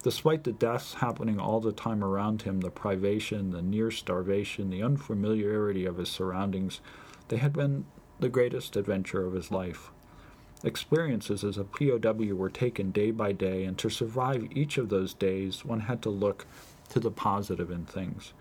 Despite 0.04 0.44
the 0.44 0.52
deaths 0.52 0.96
happening 0.96 1.40
all 1.40 1.62
the 1.62 1.72
time 1.72 2.04
around 2.04 2.42
him, 2.42 2.60
the 2.60 2.70
privation, 2.70 3.52
the 3.52 3.62
near 3.62 3.90
starvation, 3.90 4.70
the 4.70 4.84
unfamiliarity 4.84 5.86
of 5.86 5.96
his 5.98 6.10
surroundings, 6.10 6.82
they 7.30 7.38
had 7.38 7.54
been 7.54 7.86
the 8.20 8.28
greatest 8.28 8.76
adventure 8.76 9.26
of 9.26 9.34
his 9.34 9.50
life. 9.50 9.92
Experiences 10.62 11.44
as 11.44 11.58
a 11.58 11.64
POW 11.64 12.36
were 12.36 12.50
taken 12.50 12.92
day 12.92 13.12
by 13.12 13.32
day, 13.32 13.64
and 13.64 13.78
to 13.78 13.90
survive 13.90 14.48
each 14.52 14.78
of 14.78 14.90
those 14.90 15.14
days, 15.14 15.64
one 15.64 15.82
had 15.82 16.02
to 16.02 16.10
look 16.10 16.46
to 16.90 17.00
the 17.00 17.12
positive 17.12 17.72
in 17.72 17.86
things. 17.86 18.34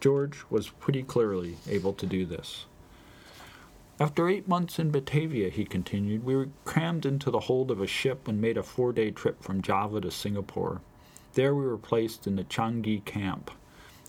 George 0.00 0.44
was 0.48 0.68
pretty 0.68 1.02
clearly 1.02 1.56
able 1.68 1.92
to 1.92 2.06
do 2.06 2.24
this. 2.24 2.66
After 4.00 4.28
eight 4.28 4.46
months 4.46 4.78
in 4.78 4.92
Batavia, 4.92 5.48
he 5.50 5.64
continued, 5.64 6.24
we 6.24 6.36
were 6.36 6.50
crammed 6.64 7.04
into 7.04 7.32
the 7.32 7.40
hold 7.40 7.72
of 7.72 7.80
a 7.80 7.86
ship 7.86 8.28
and 8.28 8.40
made 8.40 8.56
a 8.56 8.62
four 8.62 8.92
day 8.92 9.10
trip 9.10 9.42
from 9.42 9.60
Java 9.60 10.00
to 10.00 10.10
Singapore. 10.10 10.80
There 11.34 11.54
we 11.54 11.66
were 11.66 11.78
placed 11.78 12.26
in 12.26 12.36
the 12.36 12.44
Changi 12.44 13.04
camp. 13.04 13.50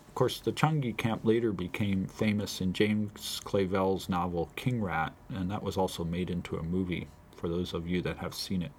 Of 0.07 0.13
course, 0.15 0.39
the 0.39 0.51
Changi 0.51 0.95
camp 0.95 1.25
later 1.25 1.51
became 1.51 2.05
famous 2.05 2.61
in 2.61 2.73
James 2.73 3.41
Clavell's 3.43 4.09
novel 4.09 4.49
King 4.55 4.81
Rat, 4.81 5.13
and 5.29 5.49
that 5.49 5.63
was 5.63 5.75
also 5.75 6.03
made 6.03 6.29
into 6.29 6.57
a 6.57 6.63
movie 6.63 7.07
for 7.35 7.47
those 7.49 7.73
of 7.73 7.87
you 7.87 8.01
that 8.03 8.17
have 8.17 8.35
seen 8.35 8.61
it. 8.61 8.71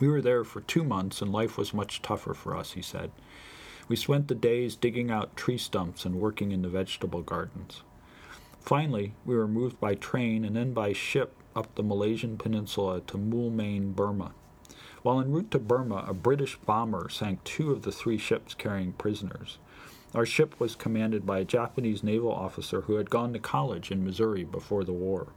We 0.00 0.08
were 0.08 0.22
there 0.22 0.42
for 0.42 0.62
two 0.62 0.82
months, 0.82 1.22
and 1.22 1.30
life 1.30 1.56
was 1.56 1.72
much 1.72 2.02
tougher 2.02 2.34
for 2.34 2.56
us, 2.56 2.72
he 2.72 2.82
said. 2.82 3.12
We 3.92 3.96
spent 3.96 4.28
the 4.28 4.34
days 4.34 4.74
digging 4.74 5.10
out 5.10 5.36
tree 5.36 5.58
stumps 5.58 6.06
and 6.06 6.14
working 6.14 6.50
in 6.50 6.62
the 6.62 6.70
vegetable 6.70 7.20
gardens. 7.20 7.82
Finally, 8.58 9.12
we 9.26 9.36
were 9.36 9.46
moved 9.46 9.78
by 9.80 9.96
train 9.96 10.46
and 10.46 10.56
then 10.56 10.72
by 10.72 10.94
ship 10.94 11.34
up 11.54 11.74
the 11.74 11.82
Malaysian 11.82 12.38
peninsula 12.38 13.02
to 13.02 13.18
Moulmein, 13.18 13.94
Burma. 13.94 14.32
While 15.02 15.20
en 15.20 15.30
route 15.30 15.50
to 15.50 15.58
Burma, 15.58 16.06
a 16.08 16.14
British 16.14 16.56
bomber 16.56 17.10
sank 17.10 17.44
two 17.44 17.70
of 17.70 17.82
the 17.82 17.92
three 17.92 18.16
ships 18.16 18.54
carrying 18.54 18.94
prisoners. 18.94 19.58
Our 20.14 20.24
ship 20.24 20.58
was 20.58 20.74
commanded 20.74 21.26
by 21.26 21.40
a 21.40 21.44
Japanese 21.44 22.02
naval 22.02 22.32
officer 22.32 22.80
who 22.80 22.94
had 22.94 23.10
gone 23.10 23.34
to 23.34 23.38
college 23.38 23.90
in 23.90 24.06
Missouri 24.06 24.44
before 24.44 24.84
the 24.84 24.94
war. 24.94 25.34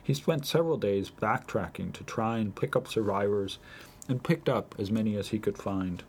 He 0.00 0.14
spent 0.14 0.46
several 0.46 0.76
days 0.76 1.10
backtracking 1.10 1.94
to 1.94 2.04
try 2.04 2.38
and 2.38 2.54
pick 2.54 2.76
up 2.76 2.86
survivors 2.86 3.58
and 4.08 4.22
picked 4.22 4.48
up 4.48 4.76
as 4.78 4.92
many 4.92 5.16
as 5.16 5.30
he 5.30 5.40
could 5.40 5.58
find. 5.58 6.04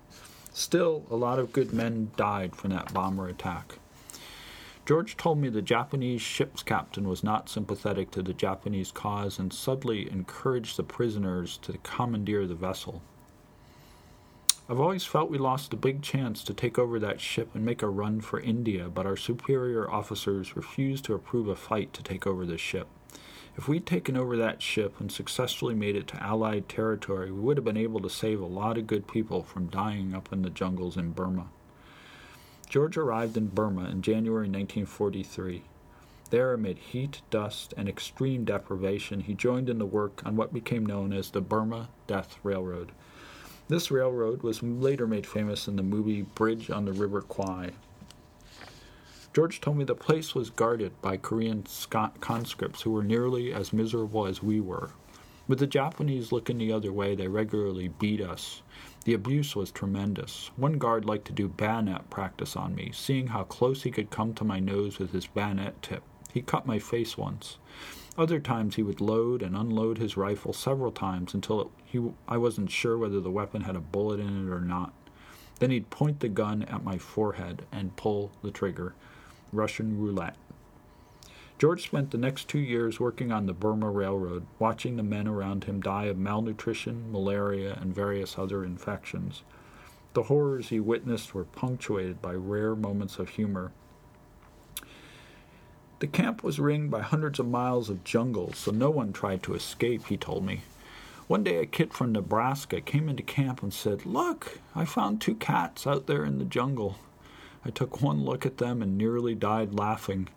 Still, 0.60 1.06
a 1.10 1.16
lot 1.16 1.40
of 1.40 1.54
good 1.54 1.72
men 1.72 2.12
died 2.18 2.54
from 2.54 2.72
that 2.72 2.94
bomber 2.94 3.30
attack. 3.30 3.80
George 4.86 5.16
told 5.16 5.38
me 5.38 5.48
the 5.48 5.62
Japanese 5.62 6.22
ship's 6.22 6.64
captain 6.64 7.08
was 7.08 7.24
not 7.24 7.48
sympathetic 7.48 8.12
to 8.12 8.22
the 8.22 8.34
Japanese 8.34 8.92
cause 8.92 9.40
and 9.40 9.54
subtly 9.54 10.12
encouraged 10.12 10.76
the 10.76 10.84
prisoners 10.84 11.58
to 11.60 11.78
commandeer 11.78 12.46
the 12.46 12.56
vessel. 12.56 13.02
I've 14.68 14.82
always 14.82 15.06
felt 15.06 15.32
we 15.32 15.38
lost 15.38 15.72
a 15.72 15.78
big 15.78 16.02
chance 16.02 16.44
to 16.44 16.54
take 16.54 16.78
over 16.78 17.00
that 17.00 17.22
ship 17.22 17.56
and 17.56 17.64
make 17.64 17.82
a 17.82 17.88
run 17.88 18.20
for 18.20 18.42
India, 18.42 18.90
but 18.90 19.06
our 19.06 19.16
superior 19.16 19.90
officers 19.90 20.58
refused 20.58 21.06
to 21.06 21.14
approve 21.14 21.48
a 21.48 21.56
fight 21.56 21.94
to 21.94 22.04
take 22.04 22.28
over 22.28 22.46
the 22.46 22.58
ship. 22.58 22.90
If 23.60 23.68
we'd 23.68 23.86
taken 23.86 24.16
over 24.16 24.38
that 24.38 24.62
ship 24.62 25.02
and 25.02 25.12
successfully 25.12 25.76
made 25.76 25.98
it 25.98 26.08
to 26.08 26.24
Allied 26.24 26.70
territory, 26.70 27.30
we 27.30 27.42
would 27.42 27.58
have 27.58 27.66
been 27.66 27.76
able 27.76 28.00
to 28.00 28.10
save 28.10 28.40
a 28.40 28.46
lot 28.46 28.78
of 28.78 28.88
good 28.88 29.06
people 29.06 29.44
from 29.44 29.68
dying 29.68 30.16
up 30.16 30.32
in 30.32 30.44
the 30.44 30.50
jungles 30.50 30.96
in 30.96 31.12
Burma. 31.12 31.48
George 32.70 32.96
arrived 32.96 33.36
in 33.36 33.48
Burma 33.48 33.90
in 33.90 34.02
January 34.02 34.48
1943. 34.48 35.64
There, 36.30 36.54
amid 36.54 36.78
heat, 36.78 37.22
dust, 37.30 37.74
and 37.76 37.90
extreme 37.90 38.46
deprivation, 38.46 39.20
he 39.20 39.34
joined 39.34 39.70
in 39.70 39.78
the 39.78 39.86
work 39.86 40.22
on 40.26 40.38
what 40.38 40.54
became 40.54 40.86
known 40.86 41.12
as 41.12 41.30
the 41.30 41.42
Burma 41.42 41.90
Death 42.08 42.38
Railroad. 42.44 42.94
This 43.68 43.92
railroad 43.92 44.42
was 44.42 44.64
later 44.64 45.06
made 45.06 45.28
famous 45.28 45.68
in 45.68 45.76
the 45.76 45.84
movie 45.84 46.22
Bridge 46.22 46.70
on 46.70 46.86
the 46.86 46.94
River 46.94 47.22
Kwai. 47.22 47.72
George 49.40 49.62
told 49.62 49.78
me 49.78 49.86
the 49.86 49.96
place 49.96 50.36
was 50.36 50.50
guarded 50.50 50.92
by 51.02 51.16
Korean 51.16 51.64
conscripts 52.20 52.82
who 52.82 52.92
were 52.92 53.06
nearly 53.06 53.54
as 53.54 53.72
miserable 53.72 54.26
as 54.26 54.44
we 54.44 54.60
were. 54.60 54.92
With 55.48 55.60
the 55.60 55.66
Japanese 55.66 56.34
looking 56.34 56.58
the 56.58 56.74
other 56.74 56.92
way, 56.92 57.16
they 57.16 57.30
regularly 57.30 57.88
beat 57.88 58.20
us. 58.20 58.64
The 59.06 59.14
abuse 59.14 59.56
was 59.56 59.72
tremendous. 59.72 60.52
One 60.58 60.78
guard 60.78 61.06
liked 61.06 61.24
to 61.28 61.32
do 61.32 61.48
bayonet 61.48 62.10
practice 62.10 62.58
on 62.58 62.76
me, 62.76 62.92
seeing 62.94 63.28
how 63.28 63.44
close 63.44 63.84
he 63.84 63.92
could 63.92 64.10
come 64.10 64.34
to 64.34 64.44
my 64.44 64.60
nose 64.60 65.00
with 65.00 65.14
his 65.14 65.28
bayonet 65.28 65.82
tip. 65.82 66.04
He 66.34 66.42
cut 66.42 66.68
my 66.68 66.78
face 66.78 67.18
once. 67.18 67.60
Other 68.18 68.42
times 68.42 68.76
he 68.76 68.84
would 68.84 69.00
load 69.00 69.42
and 69.42 69.56
unload 69.56 70.00
his 70.00 70.18
rifle 70.18 70.52
several 70.52 70.92
times 70.92 71.34
until 71.34 71.62
it, 71.62 71.68
he, 71.86 72.02
I 72.28 72.36
wasn't 72.36 72.72
sure 72.72 72.98
whether 72.98 73.22
the 73.22 73.32
weapon 73.32 73.62
had 73.62 73.78
a 73.78 73.80
bullet 73.80 74.20
in 74.20 74.50
it 74.50 74.52
or 74.52 74.60
not. 74.60 74.92
Then 75.60 75.72
he'd 75.72 75.90
point 75.90 76.20
the 76.20 76.28
gun 76.28 76.64
at 76.64 76.84
my 76.84 76.98
forehead 76.98 77.66
and 77.72 77.96
pull 77.96 78.34
the 78.42 78.52
trigger. 78.52 78.96
Russian 79.52 80.00
roulette. 80.00 80.36
George 81.58 81.84
spent 81.84 82.12
the 82.12 82.18
next 82.18 82.48
two 82.48 82.60
years 82.60 83.02
working 83.02 83.34
on 83.34 83.46
the 83.46 83.54
Burma 83.54 83.90
Railroad, 83.90 84.46
watching 84.60 84.96
the 84.96 85.04
men 85.04 85.28
around 85.28 85.66
him 85.66 85.82
die 85.82 86.06
of 86.06 86.18
malnutrition, 86.18 87.12
malaria, 87.12 87.78
and 87.82 87.94
various 87.94 88.38
other 88.38 88.64
infections. 88.64 89.44
The 90.14 90.24
horrors 90.24 90.70
he 90.70 90.80
witnessed 90.80 91.36
were 91.36 91.44
punctuated 91.44 92.22
by 92.22 92.34
rare 92.34 92.76
moments 92.76 93.20
of 93.20 93.30
humor. 93.30 93.72
The 96.00 96.08
camp 96.08 96.44
was 96.44 96.60
ringed 96.60 96.92
by 96.92 97.02
hundreds 97.02 97.40
of 97.40 97.48
miles 97.50 97.90
of 97.90 98.06
jungle, 98.06 98.54
so 98.54 98.72
no 98.72 98.90
one 98.90 99.12
tried 99.12 99.44
to 99.44 99.54
escape, 99.54 100.08
he 100.08 100.16
told 100.16 100.46
me. 100.46 100.62
One 101.28 101.44
day 101.44 101.58
a 101.58 101.66
kid 101.66 101.94
from 101.94 102.14
Nebraska 102.14 102.80
came 102.80 103.10
into 103.10 103.22
camp 103.22 103.62
and 103.62 103.74
said, 103.74 104.06
Look, 104.06 104.60
I 104.74 104.86
found 104.86 105.20
two 105.20 105.36
cats 105.36 105.86
out 105.86 106.08
there 106.08 106.24
in 106.24 106.40
the 106.40 106.46
jungle. 106.46 106.96
I 107.66 107.70
took 107.70 108.02
one 108.02 108.24
look 108.24 108.46
at 108.46 108.58
them 108.58 108.82
and 108.82 108.98
nearly 108.98 109.36
died 109.36 109.74
laughing. 109.74 110.30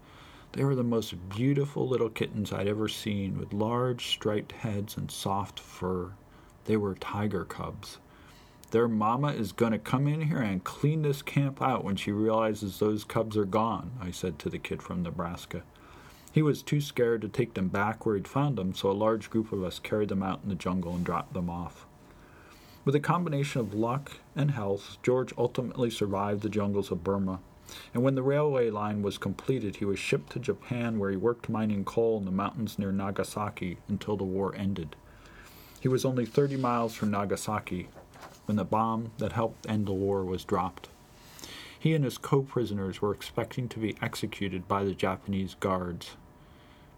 They 0.52 0.64
were 0.64 0.74
the 0.74 0.82
most 0.82 1.28
beautiful 1.28 1.88
little 1.88 2.10
kittens 2.10 2.52
I'd 2.52 2.68
ever 2.68 2.88
seen, 2.88 3.38
with 3.38 3.52
large 3.52 4.08
striped 4.08 4.52
heads 4.52 4.96
and 4.96 5.10
soft 5.10 5.58
fur. 5.58 6.12
They 6.64 6.76
were 6.76 6.94
tiger 6.94 7.44
cubs. 7.44 7.98
Their 8.70 8.88
mama 8.88 9.28
is 9.28 9.52
going 9.52 9.72
to 9.72 9.78
come 9.78 10.08
in 10.08 10.22
here 10.22 10.40
and 10.40 10.64
clean 10.64 11.02
this 11.02 11.22
camp 11.22 11.60
out 11.60 11.84
when 11.84 11.96
she 11.96 12.10
realizes 12.10 12.78
those 12.78 13.04
cubs 13.04 13.36
are 13.36 13.44
gone, 13.44 13.92
I 14.00 14.10
said 14.10 14.38
to 14.40 14.50
the 14.50 14.58
kid 14.58 14.82
from 14.82 15.02
Nebraska. 15.02 15.62
He 16.32 16.40
was 16.40 16.62
too 16.62 16.80
scared 16.80 17.20
to 17.20 17.28
take 17.28 17.52
them 17.52 17.68
back 17.68 18.06
where 18.06 18.16
he'd 18.16 18.26
found 18.26 18.56
them, 18.56 18.74
so 18.74 18.90
a 18.90 18.92
large 18.92 19.28
group 19.28 19.52
of 19.52 19.62
us 19.62 19.78
carried 19.78 20.08
them 20.08 20.22
out 20.22 20.40
in 20.42 20.48
the 20.48 20.54
jungle 20.54 20.94
and 20.94 21.04
dropped 21.04 21.34
them 21.34 21.50
off. 21.50 21.86
With 22.86 22.94
a 22.94 23.00
combination 23.00 23.60
of 23.60 23.74
luck 23.74 24.12
and 24.34 24.52
health, 24.52 24.98
George 25.02 25.32
ultimately 25.36 25.90
survived 25.90 26.42
the 26.42 26.48
jungles 26.48 26.90
of 26.90 27.04
Burma 27.04 27.40
and 27.94 28.02
when 28.02 28.14
the 28.14 28.22
railway 28.22 28.70
line 28.70 29.02
was 29.02 29.18
completed, 29.18 29.76
he 29.76 29.84
was 29.84 29.98
shipped 29.98 30.32
to 30.32 30.38
Japan, 30.38 30.98
where 30.98 31.10
he 31.10 31.16
worked 31.16 31.48
mining 31.48 31.84
coal 31.84 32.18
in 32.18 32.24
the 32.24 32.30
mountains 32.30 32.78
near 32.78 32.92
Nagasaki 32.92 33.78
until 33.88 34.16
the 34.16 34.24
war 34.24 34.54
ended. 34.54 34.96
He 35.80 35.88
was 35.88 36.04
only 36.04 36.26
30 36.26 36.56
miles 36.56 36.94
from 36.94 37.10
Nagasaki 37.10 37.88
when 38.44 38.56
the 38.56 38.64
bomb 38.64 39.12
that 39.18 39.32
helped 39.32 39.68
end 39.68 39.86
the 39.86 39.92
war 39.92 40.24
was 40.24 40.44
dropped. 40.44 40.88
He 41.78 41.94
and 41.94 42.04
his 42.04 42.18
co 42.18 42.42
prisoners 42.42 43.00
were 43.00 43.14
expecting 43.14 43.68
to 43.70 43.78
be 43.78 43.96
executed 44.00 44.68
by 44.68 44.84
the 44.84 44.94
Japanese 44.94 45.56
guards. 45.58 46.16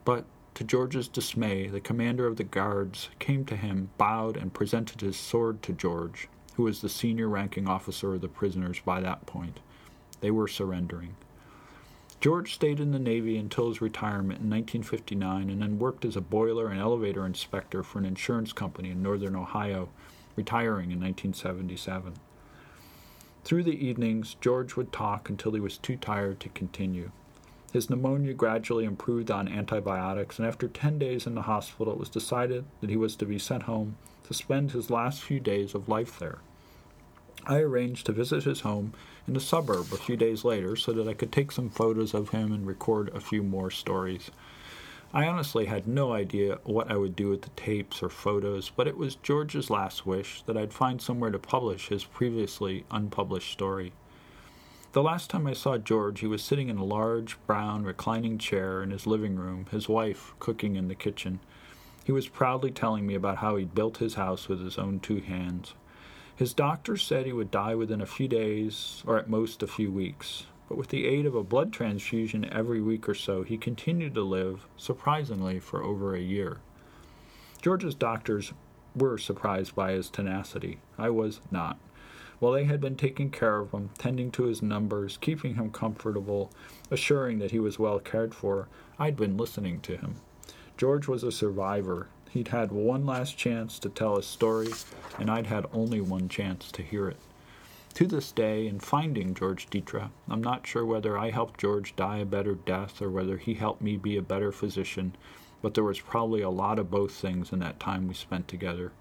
But, 0.05 0.25
to 0.55 0.65
George's 0.65 1.09
dismay, 1.09 1.69
the 1.69 1.81
commander 1.81 2.27
of 2.27 2.37
the 2.37 2.45
guards 2.45 3.09
came 3.19 3.45
to 3.47 3.57
him, 3.57 3.91
bowed, 3.97 4.37
and 4.37 4.53
presented 4.53 5.01
his 5.01 5.17
sword 5.17 5.63
to 5.63 5.73
George, 5.73 6.29
who 6.57 6.65
was 6.65 6.81
the 6.81 6.89
senior 6.89 7.29
ranking 7.29 7.69
officer 7.69 8.15
of 8.15 8.21
the 8.21 8.29
prisoners 8.29 8.81
by 8.85 9.01
that 9.01 9.27
point. 9.27 9.61
They 10.21 10.31
were 10.31 10.49
surrendering. 10.49 11.17
George 12.21 12.55
stayed 12.55 12.81
in 12.81 12.93
the 12.93 12.99
Navy 12.99 13.37
until 13.37 13.69
his 13.69 13.83
retirement 13.83 14.41
in 14.41 14.49
1959 14.49 15.51
and 15.51 15.61
then 15.61 15.79
worked 15.79 16.05
as 16.05 16.17
a 16.17 16.23
boiler 16.23 16.69
and 16.69 16.81
elevator 16.81 17.27
inspector 17.27 17.83
for 17.83 17.99
an 17.99 18.07
insurance 18.07 18.53
company 18.53 18.91
in 18.91 19.03
northern 19.03 19.37
Ohio, 19.37 19.91
retiring 20.37 20.91
in 20.91 21.01
1977. 21.01 22.15
Through 23.45 23.65
the 23.65 23.87
evenings, 23.87 24.37
George 24.41 24.75
would 24.75 24.91
talk 24.91 25.29
until 25.29 25.53
he 25.53 25.61
was 25.61 25.77
too 25.77 25.97
tired 25.97 26.41
to 26.41 26.49
continue. 26.49 27.11
His 27.75 27.91
pneumonia 27.91 28.35
gradually 28.35 28.85
improved 28.85 29.33
on 29.33 29.49
antibiotics, 29.49 30.39
and 30.39 30.47
after 30.47 30.69
10 30.69 30.97
days 30.97 31.27
in 31.27 31.35
the 31.35 31.43
hospital, 31.43 31.93
it 31.93 31.99
was 31.99 32.09
decided 32.09 32.67
that 32.81 32.89
he 32.89 32.97
was 32.97 33.17
to 33.17 33.27
be 33.27 33.37
sent 33.37 33.65
home 33.65 33.97
to 34.29 34.33
spend 34.33 34.71
his 34.71 34.91
last 34.91 35.21
few 35.21 35.41
days 35.41 35.75
of 35.75 35.89
life 35.89 36.17
there. 36.21 36.39
I 37.49 37.59
arranged 37.59 38.07
to 38.07 38.13
visit 38.13 38.45
his 38.45 38.61
home 38.61 38.93
in 39.27 39.35
the 39.35 39.41
suburb 39.41 39.93
a 39.93 39.97
few 39.97 40.17
days 40.17 40.45
later 40.45 40.77
so 40.77 40.93
that 40.93 41.09
I 41.09 41.15
could 41.15 41.33
take 41.33 41.51
some 41.51 41.69
photos 41.69 42.15
of 42.15 42.29
him 42.29 42.53
and 42.53 42.65
record 42.65 43.09
a 43.13 43.19
few 43.19 43.43
more 43.43 43.73
stories. 43.73 44.31
I 45.13 45.27
honestly 45.27 45.67
had 45.67 45.89
no 45.89 46.13
idea 46.13 46.61
what 46.63 46.93
I 46.93 46.97
would 46.97 47.17
do 47.17 47.31
with 47.31 47.43
the 47.43 47.51
tapes 47.57 48.05
or 48.05 48.09
photos, 48.09 48.71
but 48.71 48.87
it 48.87 48.97
was 48.97 49.17
George's 49.17 49.69
last 49.69 50.07
wish 50.07 50.43
that 50.43 50.57
I'd 50.57 50.73
find 50.73 51.03
somewhere 51.03 51.33
to 51.33 51.41
publish 51.41 51.89
his 51.89 52.05
previously 52.05 52.85
unpublished 52.93 53.51
story. 53.51 53.93
The 54.95 55.03
last 55.03 55.29
time 55.29 55.49
I 55.49 55.55
saw 55.55 55.77
George, 55.77 56.21
he 56.21 56.29
was 56.29 56.41
sitting 56.41 56.69
in 56.69 56.79
a 56.79 56.85
large, 56.85 57.37
brown, 57.49 57.83
reclining 57.83 58.39
chair 58.39 58.81
in 58.81 58.93
his 58.93 59.09
living 59.09 59.35
room, 59.35 59.67
his 59.73 59.89
wife 59.89 60.35
cooking 60.39 60.77
in 60.77 60.87
the 60.87 60.95
kitchen. 60.95 61.41
He 62.05 62.13
was 62.13 62.29
proudly 62.29 62.71
telling 62.71 63.05
me 63.05 63.17
about 63.17 63.39
how 63.39 63.57
he'd 63.57 63.75
built 63.75 63.97
his 63.97 64.15
house 64.15 64.47
with 64.47 64.63
his 64.63 64.79
own 64.79 65.01
two 65.01 65.19
hands. 65.19 65.75
His 66.37 66.55
doctor 66.55 66.97
said 66.97 67.27
he 67.27 67.33
would 67.33 67.51
die 67.51 67.75
within 67.75 68.01
a 68.01 68.07
few 68.07 68.29
days, 68.29 69.03
or 69.05 69.19
at 69.19 69.29
most 69.29 69.65
a 69.65 69.67
few 69.67 69.91
weeks. 69.91 70.47
But 70.69 70.79
with 70.79 70.91
the 70.91 71.09
aid 71.09 71.27
of 71.27 71.35
a 71.35 71.43
blood 71.43 71.73
transfusion 71.73 72.49
every 72.53 72.81
week 72.81 73.09
or 73.09 73.15
so, 73.15 73.43
he 73.43 73.59
continued 73.59 74.15
to 74.15 74.23
live, 74.23 74.69
surprisingly, 74.77 75.59
for 75.59 75.83
over 75.83 76.15
a 76.15 76.21
year. 76.21 76.59
George's 77.61 77.97
doctors 77.97 78.53
were 78.95 79.19
surprised 79.19 79.75
by 79.75 79.91
his 79.91 80.09
tenacity. 80.09 80.79
I 80.97 81.11
was 81.11 81.41
not. 81.51 81.81
While 82.45 82.53
they 82.53 82.65
had 82.65 82.83
been 82.83 82.97
taking 82.97 83.31
care 83.31 83.61
of 83.61 83.71
him, 83.71 83.89
tending 83.97 84.31
to 84.33 84.43
his 84.43 84.61
numbers, 84.61 85.17
keeping 85.17 85.55
him 85.55 85.71
comfortable, 85.71 86.51
assuring 86.91 87.39
that 87.39 87.53
he 87.53 87.59
was 87.59 87.79
well 87.79 87.99
cared 87.99 88.35
for, 88.35 88.69
I'd 88.99 89.17
been 89.17 89.39
listening 89.39 89.81
to 89.81 89.97
him. 89.97 90.17
George 90.77 91.09
was 91.09 91.25
a 91.25 91.33
survivor, 91.33 92.09
He'd 92.29 92.49
had 92.49 92.71
one 92.71 93.07
last 93.07 93.39
chance 93.39 93.79
to 93.79 93.89
tell 93.89 94.17
his 94.17 94.27
story, 94.27 94.69
and 95.19 95.31
I'd 95.31 95.47
had 95.47 95.65
only 95.73 96.03
one 96.03 96.29
chance 96.29 96.71
to 96.73 96.83
hear 96.83 97.09
it. 97.09 97.17
To 97.95 98.07
this 98.07 98.31
day, 98.31 98.67
in 98.67 98.79
finding 98.79 99.33
George 99.33 99.71
Dietra, 99.71 100.11
I'm 100.29 100.43
not 100.43 100.67
sure 100.67 100.85
whether 100.85 101.17
I 101.17 101.31
helped 101.31 101.59
George 101.59 101.97
die 101.97 102.19
a 102.19 102.27
better 102.27 102.57
death 102.57 103.01
or 103.01 103.09
whether 103.09 103.39
he 103.39 103.55
helped 103.55 103.81
me 103.81 103.97
be 103.97 104.19
a 104.19 104.23
better 104.23 104.53
physician, 104.53 105.17
but 105.63 105.73
there 105.73 105.83
was 105.83 105.99
probably 105.99 106.43
a 106.43 106.51
lot 106.51 106.79
of 106.79 106.91
both 106.91 107.13
things 107.13 107.55
in 107.55 107.61
that 107.61 107.81
time 107.81 108.07
we 108.07 108.13
spent 108.13 108.49
together. 108.49 108.93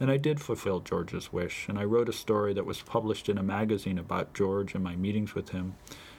And 0.00 0.10
I 0.10 0.16
did 0.16 0.40
fulfill 0.40 0.80
George's 0.80 1.32
wish, 1.32 1.68
and 1.68 1.78
I 1.78 1.84
wrote 1.84 2.08
a 2.08 2.12
story 2.12 2.54
that 2.54 2.66
was 2.66 2.82
published 2.82 3.28
in 3.28 3.36
a 3.36 3.42
magazine 3.42 3.98
about 3.98 4.34
George 4.34 4.74
and 4.74 4.84
my 4.84 4.94
meetings 4.94 5.34
with 5.34 5.50
him, 5.50 5.74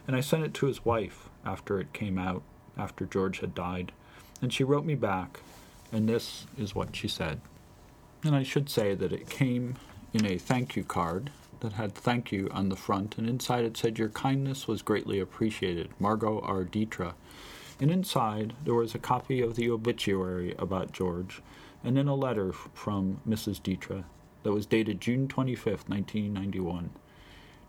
and 0.05 0.15
I 0.15 0.21
sent 0.21 0.43
it 0.43 0.53
to 0.55 0.65
his 0.65 0.83
wife 0.83 1.29
after 1.45 1.79
it 1.79 1.93
came 1.93 2.17
out, 2.17 2.43
after 2.77 3.05
George 3.05 3.39
had 3.39 3.55
died. 3.55 3.91
And 4.41 4.51
she 4.51 4.63
wrote 4.63 4.85
me 4.85 4.95
back, 4.95 5.41
and 5.91 6.09
this 6.09 6.45
is 6.57 6.75
what 6.75 6.95
she 6.95 7.07
said. 7.07 7.39
And 8.23 8.35
I 8.35 8.43
should 8.43 8.69
say 8.69 8.95
that 8.95 9.13
it 9.13 9.29
came 9.29 9.75
in 10.13 10.25
a 10.25 10.37
thank 10.37 10.75
you 10.75 10.83
card 10.83 11.29
that 11.61 11.73
had 11.73 11.93
thank 11.93 12.31
you 12.31 12.49
on 12.51 12.69
the 12.69 12.75
front, 12.75 13.17
and 13.17 13.29
inside 13.29 13.65
it 13.65 13.77
said, 13.77 13.99
Your 13.99 14.09
kindness 14.09 14.67
was 14.67 14.81
greatly 14.81 15.19
appreciated, 15.19 15.89
Margot 15.99 16.39
R. 16.41 16.63
Dietra. 16.63 17.13
And 17.79 17.91
inside 17.91 18.53
there 18.65 18.73
was 18.73 18.93
a 18.93 18.99
copy 18.99 19.41
of 19.41 19.55
the 19.55 19.69
obituary 19.69 20.53
about 20.57 20.91
George, 20.91 21.41
and 21.83 21.97
then 21.97 22.07
a 22.07 22.15
letter 22.15 22.51
from 22.51 23.21
Mrs. 23.27 23.61
Dietra 23.61 24.03
that 24.43 24.51
was 24.51 24.65
dated 24.65 25.01
June 25.01 25.27
25, 25.27 25.65
1991. 25.87 26.91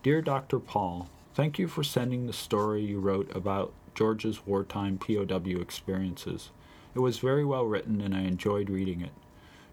Dear 0.03 0.23
Dr. 0.23 0.59
Paul, 0.59 1.09
thank 1.35 1.59
you 1.59 1.69
for 1.69 1.85
sending 1.85 2.27
the 2.27 2.33
story 2.33 2.83
you 2.83 3.01
wrote 3.01 3.35
about 3.35 3.73
George's 3.95 4.47
wartime 4.47 4.99
POW 4.99 5.61
experiences. 5.61 6.51
It 6.95 7.01
was 7.01 7.19
very 7.19 7.45
well 7.45 7.67
written, 7.67 8.01
and 8.01 8.15
I 8.15 8.23
enjoyed 8.23 8.71
reading 8.71 9.01
it. 9.01 9.13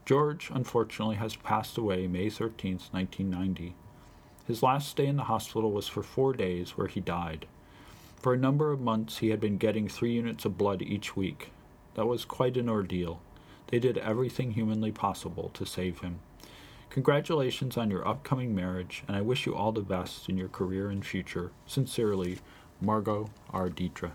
George, 0.05 0.49
unfortunately, 0.53 1.15
has 1.15 1.35
passed 1.35 1.77
away 1.77 2.07
May 2.07 2.29
13, 2.29 2.79
1990. 2.91 3.75
His 4.45 4.63
last 4.63 4.89
stay 4.89 5.07
in 5.07 5.17
the 5.17 5.23
hospital 5.23 5.71
was 5.71 5.87
for 5.87 6.03
four 6.03 6.33
days, 6.33 6.77
where 6.77 6.87
he 6.87 7.01
died. 7.01 7.45
For 8.15 8.33
a 8.33 8.37
number 8.37 8.71
of 8.71 8.79
months, 8.79 9.17
he 9.17 9.29
had 9.29 9.39
been 9.39 9.57
getting 9.57 9.87
three 9.87 10.13
units 10.13 10.45
of 10.45 10.57
blood 10.57 10.81
each 10.81 11.15
week. 11.15 11.51
That 11.95 12.07
was 12.07 12.25
quite 12.25 12.57
an 12.57 12.69
ordeal. 12.69 13.21
They 13.67 13.79
did 13.79 13.97
everything 13.97 14.51
humanly 14.51 14.91
possible 14.91 15.51
to 15.53 15.65
save 15.65 15.99
him. 15.99 16.19
Congratulations 16.89 17.77
on 17.77 17.91
your 17.91 18.07
upcoming 18.07 18.55
marriage, 18.55 19.03
and 19.07 19.15
I 19.15 19.21
wish 19.21 19.45
you 19.45 19.55
all 19.55 19.71
the 19.71 19.81
best 19.81 20.29
in 20.29 20.37
your 20.37 20.47
career 20.47 20.89
and 20.89 21.05
future. 21.05 21.51
Sincerely, 21.65 22.39
Margot 22.81 23.29
R. 23.51 23.69
Dietra. 23.69 24.11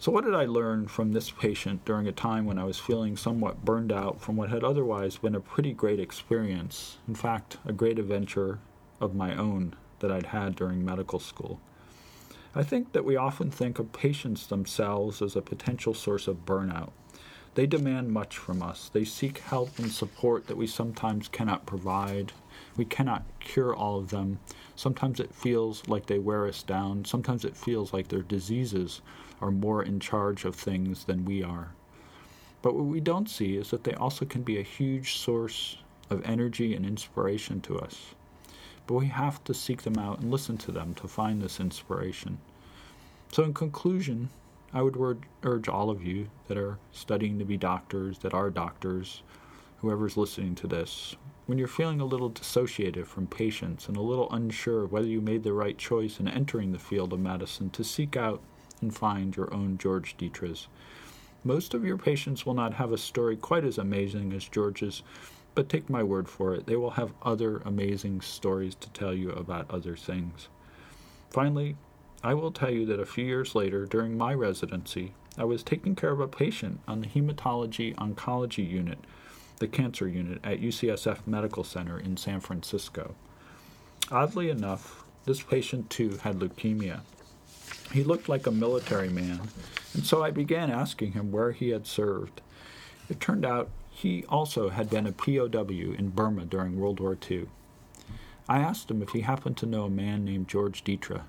So, 0.00 0.10
what 0.10 0.24
did 0.24 0.34
I 0.34 0.46
learn 0.46 0.88
from 0.88 1.12
this 1.12 1.30
patient 1.30 1.84
during 1.84 2.08
a 2.08 2.12
time 2.12 2.44
when 2.44 2.58
I 2.58 2.64
was 2.64 2.80
feeling 2.80 3.16
somewhat 3.16 3.64
burned 3.64 3.92
out 3.92 4.20
from 4.20 4.36
what 4.36 4.50
had 4.50 4.64
otherwise 4.64 5.18
been 5.18 5.36
a 5.36 5.40
pretty 5.40 5.72
great 5.72 6.00
experience? 6.00 6.96
In 7.06 7.14
fact, 7.14 7.58
a 7.64 7.72
great 7.72 8.00
adventure 8.00 8.58
of 9.00 9.14
my 9.14 9.36
own 9.36 9.76
that 10.00 10.10
I'd 10.10 10.26
had 10.26 10.56
during 10.56 10.84
medical 10.84 11.20
school. 11.20 11.60
I 12.54 12.64
think 12.64 12.92
that 12.92 13.04
we 13.04 13.16
often 13.16 13.50
think 13.50 13.78
of 13.78 13.92
patients 13.92 14.46
themselves 14.46 15.22
as 15.22 15.36
a 15.36 15.40
potential 15.40 15.94
source 15.94 16.26
of 16.26 16.44
burnout. 16.44 16.90
They 17.54 17.66
demand 17.66 18.12
much 18.12 18.38
from 18.38 18.62
us. 18.62 18.88
They 18.88 19.04
seek 19.04 19.38
help 19.38 19.78
and 19.78 19.90
support 19.90 20.46
that 20.46 20.56
we 20.56 20.66
sometimes 20.66 21.28
cannot 21.28 21.66
provide. 21.66 22.32
We 22.76 22.86
cannot 22.86 23.24
cure 23.40 23.74
all 23.74 23.98
of 23.98 24.08
them. 24.08 24.40
Sometimes 24.74 25.20
it 25.20 25.34
feels 25.34 25.86
like 25.86 26.06
they 26.06 26.18
wear 26.18 26.46
us 26.46 26.62
down. 26.62 27.04
Sometimes 27.04 27.44
it 27.44 27.56
feels 27.56 27.92
like 27.92 28.08
their 28.08 28.22
diseases 28.22 29.02
are 29.40 29.50
more 29.50 29.82
in 29.82 30.00
charge 30.00 30.46
of 30.46 30.54
things 30.54 31.04
than 31.04 31.26
we 31.26 31.42
are. 31.42 31.72
But 32.62 32.74
what 32.74 32.86
we 32.86 33.00
don't 33.00 33.28
see 33.28 33.56
is 33.56 33.70
that 33.70 33.84
they 33.84 33.94
also 33.94 34.24
can 34.24 34.42
be 34.42 34.58
a 34.58 34.62
huge 34.62 35.16
source 35.16 35.76
of 36.08 36.24
energy 36.24 36.74
and 36.74 36.86
inspiration 36.86 37.60
to 37.62 37.78
us. 37.78 38.14
But 38.86 38.94
we 38.94 39.06
have 39.08 39.44
to 39.44 39.52
seek 39.52 39.82
them 39.82 39.98
out 39.98 40.20
and 40.20 40.30
listen 40.30 40.56
to 40.58 40.72
them 40.72 40.94
to 40.94 41.08
find 41.08 41.42
this 41.42 41.60
inspiration. 41.60 42.38
So, 43.30 43.42
in 43.42 43.54
conclusion, 43.54 44.30
I 44.74 44.80
would 44.82 44.96
urge 45.42 45.68
all 45.68 45.90
of 45.90 46.02
you 46.02 46.30
that 46.48 46.56
are 46.56 46.78
studying 46.92 47.38
to 47.38 47.44
be 47.44 47.56
doctors, 47.56 48.18
that 48.18 48.32
are 48.32 48.50
doctors, 48.50 49.22
whoever's 49.80 50.16
listening 50.16 50.54
to 50.54 50.66
this, 50.66 51.14
when 51.46 51.58
you're 51.58 51.68
feeling 51.68 52.00
a 52.00 52.06
little 52.06 52.30
dissociated 52.30 53.06
from 53.06 53.26
patients 53.26 53.88
and 53.88 53.96
a 53.96 54.02
little 54.02 54.32
unsure 54.32 54.86
whether 54.86 55.08
you 55.08 55.20
made 55.20 55.42
the 55.42 55.52
right 55.52 55.76
choice 55.76 56.20
in 56.20 56.28
entering 56.28 56.72
the 56.72 56.78
field 56.78 57.12
of 57.12 57.20
medicine, 57.20 57.68
to 57.70 57.84
seek 57.84 58.16
out 58.16 58.40
and 58.80 58.94
find 58.94 59.36
your 59.36 59.52
own 59.52 59.76
George 59.76 60.16
Dietras. 60.16 60.68
Most 61.44 61.74
of 61.74 61.84
your 61.84 61.98
patients 61.98 62.46
will 62.46 62.54
not 62.54 62.74
have 62.74 62.92
a 62.92 62.98
story 62.98 63.36
quite 63.36 63.64
as 63.64 63.76
amazing 63.76 64.32
as 64.32 64.48
George's, 64.48 65.02
but 65.54 65.68
take 65.68 65.90
my 65.90 66.02
word 66.02 66.28
for 66.28 66.54
it, 66.54 66.66
they 66.66 66.76
will 66.76 66.92
have 66.92 67.12
other 67.22 67.58
amazing 67.66 68.20
stories 68.22 68.74
to 68.76 68.88
tell 68.90 69.12
you 69.12 69.30
about 69.30 69.70
other 69.70 69.96
things. 69.96 70.48
Finally, 71.28 71.76
I 72.24 72.34
will 72.34 72.52
tell 72.52 72.70
you 72.70 72.86
that 72.86 73.00
a 73.00 73.06
few 73.06 73.24
years 73.24 73.56
later, 73.56 73.84
during 73.84 74.16
my 74.16 74.32
residency, 74.32 75.12
I 75.36 75.44
was 75.44 75.64
taking 75.64 75.96
care 75.96 76.12
of 76.12 76.20
a 76.20 76.28
patient 76.28 76.78
on 76.86 77.00
the 77.00 77.08
hematology 77.08 77.96
oncology 77.96 78.68
unit, 78.68 78.98
the 79.58 79.66
cancer 79.66 80.06
unit 80.06 80.38
at 80.44 80.60
UCSF 80.60 81.26
Medical 81.26 81.64
Center 81.64 81.98
in 81.98 82.16
San 82.16 82.38
Francisco. 82.38 83.16
Oddly 84.12 84.50
enough, 84.50 85.04
this 85.24 85.42
patient 85.42 85.90
too 85.90 86.18
had 86.18 86.38
leukemia. 86.38 87.00
He 87.92 88.04
looked 88.04 88.28
like 88.28 88.46
a 88.46 88.52
military 88.52 89.08
man, 89.08 89.40
and 89.92 90.06
so 90.06 90.22
I 90.22 90.30
began 90.30 90.70
asking 90.70 91.12
him 91.12 91.32
where 91.32 91.50
he 91.50 91.70
had 91.70 91.88
served. 91.88 92.40
It 93.08 93.20
turned 93.20 93.44
out 93.44 93.68
he 93.90 94.24
also 94.28 94.68
had 94.68 94.88
been 94.88 95.08
a 95.08 95.12
POW 95.12 95.94
in 95.98 96.10
Burma 96.14 96.44
during 96.44 96.78
World 96.78 97.00
War 97.00 97.18
II. 97.30 97.48
I 98.48 98.60
asked 98.60 98.90
him 98.90 99.02
if 99.02 99.10
he 99.10 99.22
happened 99.22 99.56
to 99.58 99.66
know 99.66 99.84
a 99.84 99.90
man 99.90 100.24
named 100.24 100.48
George 100.48 100.84
Dietra. 100.84 101.22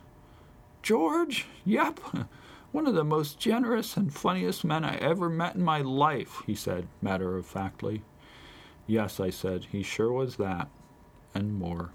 George? 0.83 1.47
Yep. 1.65 1.99
One 2.71 2.87
of 2.87 2.95
the 2.95 3.03
most 3.03 3.39
generous 3.39 3.95
and 3.95 4.13
funniest 4.13 4.65
men 4.65 4.83
I 4.83 4.97
ever 4.97 5.29
met 5.29 5.55
in 5.55 5.63
my 5.63 5.81
life, 5.81 6.41
he 6.45 6.55
said, 6.55 6.87
matter 7.01 7.37
of 7.37 7.45
factly. 7.45 8.03
Yes, 8.85 9.19
I 9.19 9.29
said, 9.29 9.67
he 9.71 9.81
sure 9.81 10.11
was 10.11 10.35
that, 10.37 10.67
and 11.33 11.53
more. 11.53 11.91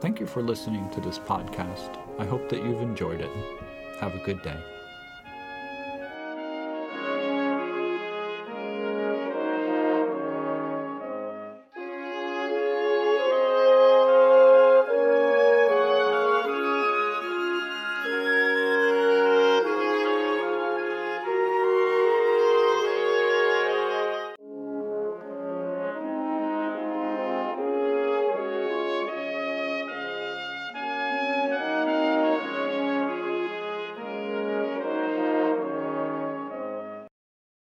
Thank 0.00 0.20
you 0.20 0.26
for 0.26 0.42
listening 0.42 0.88
to 0.90 1.00
this 1.00 1.18
podcast. 1.18 1.98
I 2.18 2.24
hope 2.24 2.48
that 2.48 2.64
you've 2.64 2.80
enjoyed 2.80 3.20
it. 3.20 3.30
Have 4.00 4.14
a 4.14 4.24
good 4.24 4.42
day. 4.42 4.62